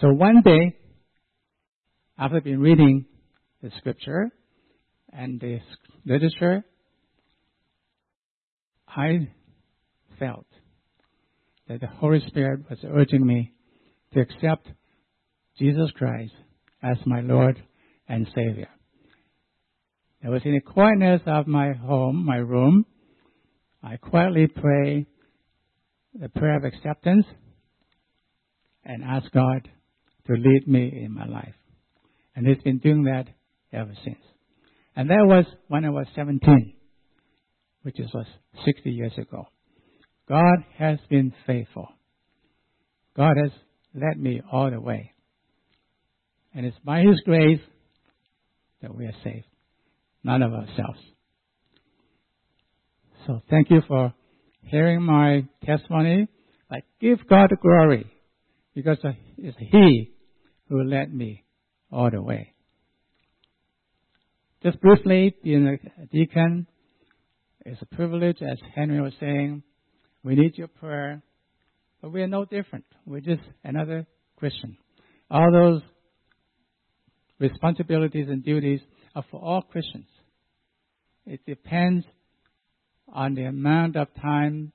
So 0.00 0.09
one 0.09 0.42
day, 0.42 0.76
after 2.18 2.40
being 2.40 2.61
reading 2.61 3.05
the 3.62 3.70
scripture 3.79 4.31
and 5.12 5.38
the 5.40 5.61
literature, 6.07 6.64
I 8.96 9.29
felt 10.18 10.46
that 11.68 11.81
the 11.81 11.87
Holy 11.87 12.20
Spirit 12.26 12.68
was 12.68 12.79
urging 12.85 13.24
me 13.24 13.53
to 14.12 14.20
accept 14.20 14.68
Jesus 15.59 15.90
Christ 15.96 16.33
as 16.83 16.96
my 17.07 17.20
Lord 17.20 17.62
and 18.09 18.26
Savior. 18.35 18.68
I 20.24 20.29
was 20.29 20.42
in 20.44 20.53
the 20.53 20.61
quietness 20.61 21.22
of 21.26 21.46
my 21.46 21.72
home, 21.72 22.24
my 22.26 22.37
room. 22.37 22.85
I 23.83 23.96
quietly 23.96 24.48
pray 24.48 25.07
the 26.12 26.29
prayer 26.29 26.57
of 26.57 26.64
acceptance 26.64 27.24
and 28.85 29.05
ask 29.05 29.31
God 29.33 29.68
to 30.26 30.33
lead 30.33 30.66
me 30.66 31.03
in 31.05 31.14
my 31.14 31.26
life. 31.26 31.55
And 32.35 32.46
He's 32.46 32.62
been 32.62 32.79
doing 32.79 33.05
that 33.05 33.26
ever 33.72 33.92
since. 34.05 34.18
And 34.96 35.09
that 35.09 35.24
was 35.24 35.46
when 35.68 35.85
I 35.85 35.90
was 35.90 36.07
17, 36.14 36.74
which 37.83 37.97
was 37.99 38.27
60 38.64 38.90
years 38.90 39.12
ago. 39.16 39.47
God 40.29 40.64
has 40.79 40.99
been 41.09 41.33
faithful. 41.47 41.88
God 43.16 43.37
has 43.43 43.51
led 43.95 44.19
me 44.19 44.40
all 44.53 44.71
the 44.71 44.81
way. 44.81 45.12
And 46.55 46.64
it's 46.66 46.77
by 46.85 47.01
His 47.01 47.21
grace 47.25 47.61
that 48.83 48.95
we 48.95 49.07
are 49.07 49.14
saved, 49.25 49.47
not 50.23 50.43
of 50.43 50.53
ourselves. 50.53 50.99
So 53.27 53.43
thank 53.51 53.71
you 53.71 53.83
for 53.87 54.14
hearing 54.62 55.03
my 55.03 55.45
testimony. 55.64 56.29
I 56.71 56.79
give 57.01 57.27
God 57.29 57.51
the 57.51 57.57
glory 57.57 58.11
because 58.75 58.99
it's 59.37 59.57
He 59.59 60.12
who 60.69 60.85
led 60.85 61.12
me 61.12 61.45
all 61.90 62.11
the 62.11 62.23
way. 62.23 62.55
Just 64.62 64.81
briefly, 64.81 65.35
being 65.43 65.66
a 65.66 66.07
deacon 66.07 66.66
is 67.66 67.79
a 67.81 67.87
privilege, 67.87 68.38
as 68.42 68.59
Henry 68.75 69.01
was 69.01 69.12
saying. 69.20 69.62
We 70.23 70.35
need 70.35 70.57
your 70.57 70.68
prayer, 70.68 71.23
but 72.01 72.12
we 72.12 72.23
are 72.23 72.27
no 72.27 72.44
different. 72.44 72.85
We're 73.07 73.20
just 73.20 73.42
another 73.64 74.07
Christian. 74.37 74.77
All 75.31 75.51
those 75.53 75.83
responsibilities 77.38 78.27
and 78.29 78.44
duties 78.44 78.81
are 79.14 79.25
for 79.31 79.40
all 79.40 79.62
Christians. 79.62 80.07
It 81.27 81.40
depends 81.46 82.05
on 83.12 83.35
the 83.35 83.44
amount 83.44 83.96
of 83.96 84.09
time 84.20 84.73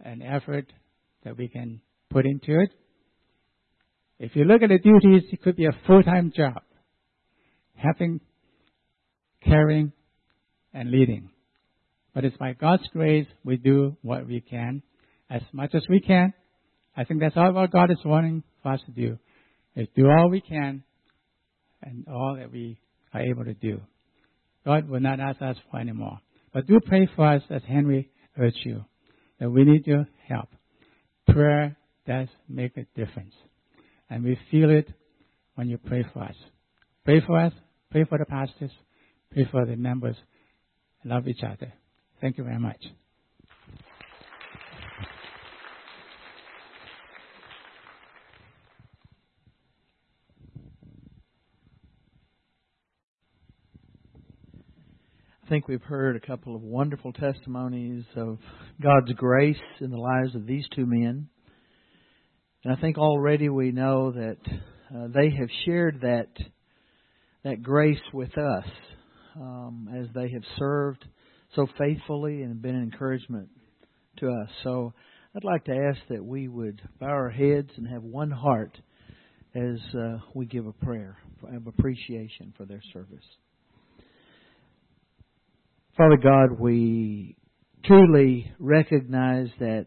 and 0.00 0.22
effort 0.22 0.66
that 1.24 1.36
we 1.36 1.48
can 1.48 1.80
put 2.10 2.26
into 2.26 2.60
it. 2.60 2.70
If 4.18 4.34
you 4.34 4.44
look 4.44 4.62
at 4.62 4.68
the 4.68 4.78
duties, 4.78 5.28
it 5.30 5.42
could 5.42 5.56
be 5.56 5.66
a 5.66 5.76
full-time 5.86 6.32
job. 6.34 6.62
Having, 7.76 8.20
caring, 9.44 9.92
and 10.74 10.90
leading. 10.90 11.30
But 12.18 12.24
it's 12.24 12.36
by 12.36 12.52
God's 12.54 12.82
grace 12.92 13.28
we 13.44 13.58
do 13.58 13.96
what 14.02 14.26
we 14.26 14.40
can, 14.40 14.82
as 15.30 15.40
much 15.52 15.72
as 15.72 15.84
we 15.88 16.00
can. 16.00 16.34
I 16.96 17.04
think 17.04 17.20
that's 17.20 17.36
all 17.36 17.52
what 17.52 17.70
God 17.70 17.92
is 17.92 18.04
wanting 18.04 18.42
for 18.60 18.72
us 18.72 18.80
to 18.86 18.90
do. 18.90 19.20
Is 19.76 19.86
do 19.94 20.08
all 20.08 20.28
we 20.28 20.40
can 20.40 20.82
and 21.80 22.08
all 22.08 22.34
that 22.36 22.50
we 22.50 22.80
are 23.14 23.20
able 23.20 23.44
to 23.44 23.54
do. 23.54 23.80
God 24.66 24.88
will 24.88 24.98
not 24.98 25.20
ask 25.20 25.40
us 25.40 25.54
for 25.70 25.78
any 25.78 25.92
more. 25.92 26.18
But 26.52 26.66
do 26.66 26.80
pray 26.84 27.08
for 27.14 27.24
us 27.24 27.42
as 27.50 27.62
Henry 27.68 28.10
urged 28.36 28.62
you, 28.64 28.84
that 29.38 29.48
we 29.48 29.62
need 29.62 29.86
your 29.86 30.08
help. 30.28 30.48
Prayer 31.28 31.76
does 32.04 32.26
make 32.48 32.76
a 32.76 32.84
difference. 32.96 33.34
And 34.10 34.24
we 34.24 34.36
feel 34.50 34.70
it 34.70 34.88
when 35.54 35.68
you 35.68 35.78
pray 35.78 36.04
for 36.12 36.24
us. 36.24 36.34
Pray 37.04 37.22
for 37.24 37.38
us, 37.38 37.52
pray 37.92 38.02
for 38.02 38.18
the 38.18 38.24
pastors, 38.24 38.72
pray 39.30 39.46
for 39.48 39.64
the 39.64 39.76
members. 39.76 40.16
Love 41.04 41.28
each 41.28 41.44
other. 41.44 41.72
Thank 42.20 42.36
you 42.36 42.42
very 42.42 42.58
much. 42.58 42.84
I 55.44 55.48
think 55.48 55.68
we've 55.68 55.80
heard 55.80 56.16
a 56.16 56.20
couple 56.20 56.56
of 56.56 56.62
wonderful 56.62 57.12
testimonies 57.12 58.04
of 58.16 58.38
God's 58.82 59.12
grace 59.12 59.56
in 59.80 59.90
the 59.90 59.96
lives 59.96 60.34
of 60.34 60.44
these 60.44 60.64
two 60.74 60.86
men. 60.86 61.28
And 62.64 62.76
I 62.76 62.80
think 62.80 62.98
already 62.98 63.48
we 63.48 63.70
know 63.70 64.10
that 64.10 64.38
uh, 64.94 65.06
they 65.14 65.30
have 65.30 65.48
shared 65.64 66.00
that 66.00 66.28
that 67.44 67.62
grace 67.62 68.02
with 68.12 68.36
us 68.36 68.66
um, 69.36 69.88
as 69.96 70.08
they 70.14 70.30
have 70.30 70.42
served 70.58 71.04
so 71.54 71.66
faithfully 71.78 72.42
and 72.42 72.60
been 72.60 72.74
an 72.74 72.82
encouragement 72.82 73.48
to 74.18 74.28
us. 74.28 74.48
So 74.64 74.92
I'd 75.34 75.44
like 75.44 75.64
to 75.64 75.72
ask 75.72 75.98
that 76.08 76.24
we 76.24 76.48
would 76.48 76.80
bow 77.00 77.06
our 77.06 77.30
heads 77.30 77.70
and 77.76 77.86
have 77.88 78.02
one 78.02 78.30
heart 78.30 78.76
as 79.54 79.78
uh, 79.94 80.18
we 80.34 80.46
give 80.46 80.66
a 80.66 80.72
prayer 80.72 81.16
of 81.54 81.66
appreciation 81.66 82.52
for 82.56 82.64
their 82.64 82.82
service. 82.92 83.24
Father 85.96 86.16
God, 86.16 86.60
we 86.60 87.36
truly 87.84 88.52
recognize 88.58 89.48
that 89.58 89.86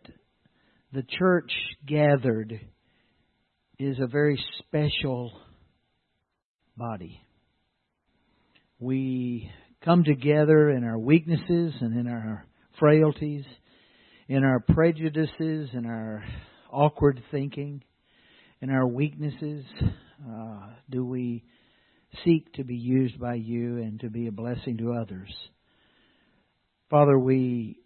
the 0.93 1.03
church 1.17 1.51
gathered 1.87 2.59
is 3.79 3.97
a 3.99 4.07
very 4.07 4.43
special 4.59 5.31
body. 6.75 7.21
We 8.79 9.49
come 9.83 10.03
together 10.03 10.69
in 10.69 10.83
our 10.83 10.97
weaknesses 10.97 11.73
and 11.81 11.99
in 11.99 12.07
our 12.07 12.45
frailties, 12.79 13.45
in 14.27 14.43
our 14.43 14.59
prejudices 14.59 15.69
and 15.73 15.87
our 15.87 16.23
awkward 16.71 17.21
thinking, 17.31 17.83
in 18.61 18.69
our 18.69 18.87
weaknesses. 18.87 19.65
Uh, 20.23 20.67
do 20.89 21.03
we 21.03 21.43
seek 22.23 22.53
to 22.53 22.63
be 22.63 22.75
used 22.75 23.19
by 23.19 23.33
you 23.33 23.77
and 23.77 23.99
to 24.01 24.09
be 24.09 24.27
a 24.27 24.31
blessing 24.31 24.77
to 24.77 24.93
others? 24.93 25.33
Father, 26.89 27.17
we 27.17 27.79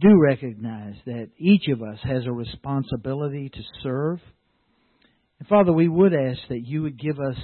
do 0.00 0.08
recognize 0.22 0.94
that 1.06 1.30
each 1.36 1.66
of 1.68 1.82
us 1.82 1.98
has 2.04 2.26
a 2.26 2.32
responsibility 2.32 3.48
to 3.48 3.60
serve. 3.82 4.20
And 5.38 5.48
Father, 5.48 5.72
we 5.72 5.88
would 5.88 6.14
ask 6.14 6.38
that 6.48 6.64
you 6.64 6.82
would 6.82 7.00
give 7.00 7.18
us, 7.18 7.36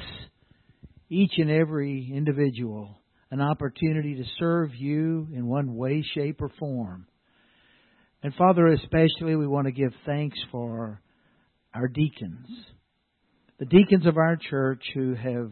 each 1.10 1.32
and 1.38 1.50
every 1.50 2.12
individual, 2.14 2.98
an 3.30 3.40
opportunity 3.40 4.16
to 4.16 4.24
serve 4.38 4.74
you 4.74 5.28
in 5.32 5.46
one 5.46 5.74
way, 5.76 6.04
shape, 6.14 6.40
or 6.40 6.50
form. 6.58 7.06
And 8.22 8.34
Father, 8.34 8.66
especially 8.68 9.36
we 9.36 9.46
want 9.46 9.66
to 9.66 9.72
give 9.72 9.92
thanks 10.06 10.38
for 10.50 11.00
our 11.74 11.88
deacons, 11.88 12.48
the 13.58 13.66
deacons 13.66 14.06
of 14.06 14.16
our 14.16 14.36
church 14.36 14.82
who 14.94 15.14
have 15.14 15.50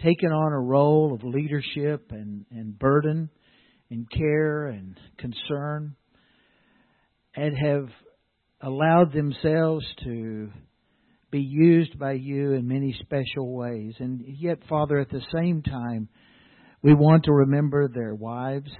taken 0.00 0.30
on 0.30 0.52
a 0.52 0.60
role 0.60 1.14
of 1.14 1.22
leadership 1.22 2.10
and, 2.10 2.46
and 2.50 2.78
burden 2.78 3.30
and 3.90 4.10
care 4.10 4.66
and 4.66 4.98
concern 5.18 5.94
and 7.36 7.56
have 7.56 7.88
allowed 8.60 9.12
themselves 9.12 9.84
to 10.04 10.50
be 11.30 11.40
used 11.40 11.98
by 11.98 12.12
you 12.12 12.52
in 12.52 12.66
many 12.66 12.96
special 13.00 13.52
ways. 13.54 13.94
And 13.98 14.24
yet, 14.26 14.58
Father, 14.68 14.98
at 14.98 15.10
the 15.10 15.22
same 15.34 15.62
time, 15.62 16.08
we 16.84 16.92
want 16.92 17.24
to 17.24 17.32
remember 17.32 17.88
their 17.88 18.14
wives 18.14 18.70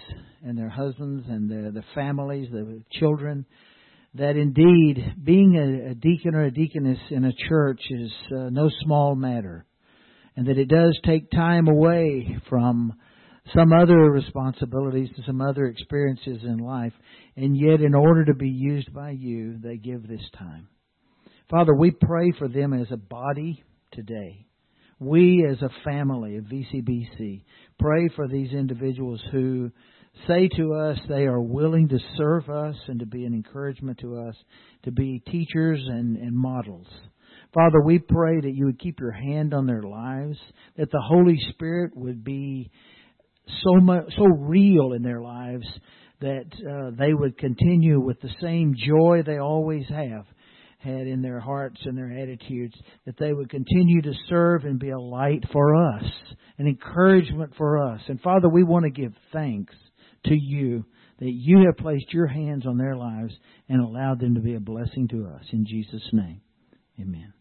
and 0.45 0.59
their 0.59 0.69
husbands 0.69 1.25
and 1.27 1.49
the, 1.49 1.71
the 1.71 1.85
families, 1.95 2.51
the 2.53 2.83
children, 2.93 3.47
that 4.13 4.37
indeed 4.37 5.15
being 5.25 5.57
a, 5.57 5.93
a 5.93 5.95
deacon 5.95 6.35
or 6.35 6.45
a 6.45 6.51
deaconess 6.51 6.99
in 7.11 7.25
a 7.25 7.33
church 7.49 7.81
is 7.89 8.13
uh, 8.31 8.51
no 8.51 8.69
small 8.83 9.15
matter. 9.17 9.65
And 10.37 10.47
that 10.49 10.59
it 10.59 10.69
does 10.69 10.99
take 11.07 11.31
time 11.31 11.67
away 11.67 12.37
from 12.51 12.93
some 13.57 13.73
other 13.73 13.97
responsibilities 13.97 15.09
and 15.17 15.25
some 15.25 15.41
other 15.41 15.65
experiences 15.65 16.43
in 16.43 16.59
life. 16.59 16.93
And 17.37 17.57
yet, 17.57 17.81
in 17.81 17.95
order 17.95 18.27
to 18.27 18.35
be 18.35 18.51
used 18.51 18.93
by 18.93 19.13
you, 19.13 19.59
they 19.63 19.79
give 19.79 20.07
this 20.07 20.29
time. 20.37 20.69
Father, 21.51 21.75
we 21.75 21.91
pray 21.91 22.33
for 22.39 22.49
them 22.49 22.75
as 22.75 22.89
a 22.91 22.99
body 22.99 23.65
today. 23.93 24.45
We 25.01 25.47
as 25.51 25.61
a 25.61 25.71
family 25.85 26.37
of 26.37 26.45
VCBC 26.45 27.43
pray 27.79 28.09
for 28.15 28.29
these 28.29 28.53
individuals 28.53 29.23
who 29.33 29.71
say 30.29 30.49
to 30.57 30.75
us 30.75 30.99
they 31.09 31.25
are 31.25 31.41
willing 31.41 31.89
to 31.89 31.99
serve 32.17 32.49
us 32.49 32.77
and 32.87 33.01
to 33.01 33.07
be 33.07 33.25
an 33.25 33.35
encouragement 33.35 33.99
to 33.99 34.17
us, 34.19 34.37
to 34.85 34.93
be 34.93 35.23
teachers 35.31 35.81
and, 35.87 36.17
and 36.17 36.37
models. 36.37 36.87
Father, 37.53 37.81
we 37.81 37.99
pray 37.99 38.41
that 38.41 38.53
you 38.55 38.67
would 38.67 38.81
keep 38.81 38.99
your 39.01 39.13
hand 39.13 39.55
on 39.55 39.67
their 39.67 39.83
lives, 39.83 40.39
that 40.77 40.91
the 40.91 41.03
Holy 41.03 41.39
Spirit 41.51 41.97
would 41.97 42.25
be 42.25 42.71
so 43.63 43.75
much, 43.81 44.05
so 44.17 44.25
real 44.25 44.93
in 44.93 45.03
their 45.03 45.21
lives 45.21 45.67
that 46.21 46.47
uh, 46.47 46.91
they 46.99 47.13
would 47.13 47.37
continue 47.39 48.01
with 48.01 48.21
the 48.21 48.31
same 48.41 48.75
joy 48.75 49.23
they 49.25 49.39
always 49.39 49.85
have 49.89 50.25
had 50.85 51.07
in 51.07 51.23
their 51.23 51.41
hearts 51.41 51.81
and 51.85 51.97
their 51.97 52.13
attitudes, 52.13 52.75
that 53.07 53.19
they 53.19 53.33
would 53.33 53.51
continue 53.51 54.03
to 54.03 54.13
serve 54.29 54.65
and 54.65 54.79
be 54.79 54.91
a 54.91 55.01
light 55.01 55.45
for 55.53 55.75
us, 55.75 56.05
an 56.59 56.67
encouragement 56.67 57.55
for 57.57 57.83
us. 57.93 58.01
And 58.09 58.21
Father, 58.21 58.49
we 58.49 58.63
want 58.63 58.85
to 58.85 58.91
give 58.91 59.13
thanks 59.33 59.75
to 60.27 60.35
you 60.35 60.85
that 61.19 61.33
you 61.33 61.65
have 61.67 61.77
placed 61.77 62.13
your 62.13 62.27
hands 62.27 62.67
on 62.67 62.79
their 62.79 62.97
lives 62.97 63.35
and 63.69 63.81
allowed 63.81 64.21
them 64.21 64.35
to 64.35 64.41
be 64.41 64.55
a 64.55 64.61
blessing 64.61 65.09
to 65.09 65.27
us. 65.27 65.45
In 65.53 65.67
Jesus' 65.67 66.09
name, 66.13 66.41
amen. 67.01 67.34